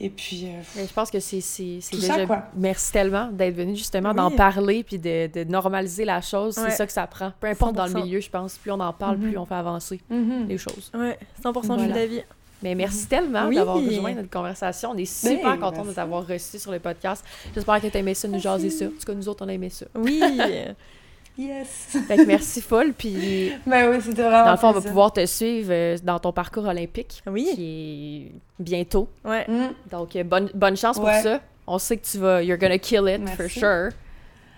et 0.00 0.08
puis 0.10 0.46
euh, 0.46 0.60
Mais 0.74 0.86
je 0.86 0.92
pense 0.92 1.10
que 1.12 1.20
c'est 1.20 1.38
Tout 1.38 2.00
ça, 2.00 2.14
déjà 2.14 2.26
quoi. 2.26 2.44
merci 2.56 2.90
tellement 2.90 3.28
d'être 3.30 3.54
venu 3.54 3.76
justement 3.76 4.10
Oui. 4.10 4.16
d'en 4.16 4.30
parler 4.32 4.82
puis 4.82 4.98
de, 4.98 5.28
de 5.28 5.44
normaliser 5.44 6.04
la 6.04 6.20
chose, 6.20 6.58
Ouais. 6.58 6.70
c'est 6.70 6.76
ça 6.76 6.86
que 6.86 6.92
ça 6.92 7.06
prend. 7.06 7.32
Peu 7.38 7.46
importe 7.46 7.76
dans 7.76 7.86
le 7.86 7.92
100%. 7.92 8.02
milieu, 8.04 8.20
je 8.20 8.28
pense, 8.28 8.58
plus 8.58 8.72
on 8.72 8.80
en 8.80 8.92
parle, 8.92 9.18
Mhm. 9.18 9.28
plus 9.28 9.38
on 9.38 9.46
fait 9.46 9.54
avancer 9.54 10.00
mhm. 10.10 10.46
les 10.48 10.58
choses. 10.58 10.90
Ouais, 10.94 11.16
100% 11.44 11.62
je 11.62 11.66
Voilà. 11.68 11.84
suis 11.84 11.92
d'avis. 11.92 12.22
Mais 12.64 12.74
merci 12.74 13.06
tellement 13.06 13.46
Oui. 13.48 13.56
d'avoir 13.56 13.76
rejoint 13.76 14.14
notre 14.14 14.30
conversation. 14.30 14.90
On 14.92 14.96
est 14.96 15.04
super 15.04 15.56
Ben, 15.56 15.58
contents 15.58 15.84
de 15.84 15.92
t'avoir 15.92 16.26
reçu 16.26 16.58
sur 16.58 16.70
le 16.72 16.78
podcast. 16.80 17.24
J'espère 17.54 17.80
que 17.80 17.86
tu 17.88 17.96
aimé 17.98 18.14
ça, 18.14 18.26
nous 18.28 18.38
jaser 18.40 18.70
ça. 18.70 18.86
En 18.86 18.88
tout 18.88 19.04
cas, 19.06 19.14
nous 19.14 19.28
autres, 19.28 19.44
on 19.44 19.48
a 19.48 19.52
aimé 19.52 19.68
ça. 19.70 19.86
Oui! 19.94 20.20
yes 21.38 21.96
Fait 22.08 22.16
que 22.16 22.26
merci 22.26 22.60
full. 22.68 22.92
Puis 22.96 23.52
ben 23.66 23.90
oui 23.90 23.98
c'était 24.02 24.22
vraiment 24.22 24.44
dans 24.44 24.50
le 24.52 24.56
fond, 24.58 24.68
on 24.68 24.72
va 24.72 24.80
pouvoir 24.80 25.12
te 25.12 25.24
suivre 25.26 25.70
euh, 25.72 25.96
dans 26.02 26.18
ton 26.18 26.32
parcours 26.32 26.64
olympique 26.66 27.22
Oui. 27.26 27.48
qui 27.54 28.32
est 28.36 28.62
bientôt. 28.62 29.08
Ouais. 29.24 29.44
Mhm. 29.48 29.72
Donc, 29.90 30.14
euh, 30.16 30.24
bonne, 30.24 30.50
bonne 30.54 30.76
chance 30.76 30.96
pour 30.96 31.06
Ouais. 31.06 31.22
ça. 31.22 31.40
On 31.66 31.78
sait 31.78 31.96
que 31.96 32.04
tu 32.06 32.18
vas, 32.18 32.42
you're 32.42 32.58
gonna 32.58 32.78
kill 32.78 33.08
it 33.08 33.28
for 33.30 33.48
sure. 33.48 33.90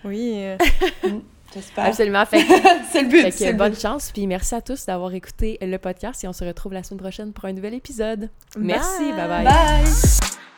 Oui. 0.03 0.33
euh, 0.35 0.57
j'espère 1.53 1.85
Absolument. 1.85 2.25
Fait 2.25 2.39
que 2.45 2.53
c'est 2.91 3.03
le 3.03 3.07
but 3.09 3.21
Fait 3.21 3.31
que 3.45 3.51
le 3.51 3.57
bonne 3.57 3.71
but. 3.73 3.79
chance, 3.81 4.11
puis 4.11 4.27
merci 4.27 4.53
à 4.55 4.61
tous 4.61 4.85
d'avoir 4.85 5.13
écouté 5.13 5.57
le 5.61 5.77
podcast 5.77 6.23
et 6.23 6.27
on 6.27 6.33
se 6.33 6.43
retrouve 6.43 6.73
la 6.73 6.83
semaine 6.83 6.99
prochaine 7.01 7.31
pour 7.33 7.45
un 7.45 7.53
nouvel 7.53 7.73
épisode. 7.75 8.29
Merci, 8.57 9.11
bye 9.13 9.27
bye. 9.27 9.45
bye 9.45 10.54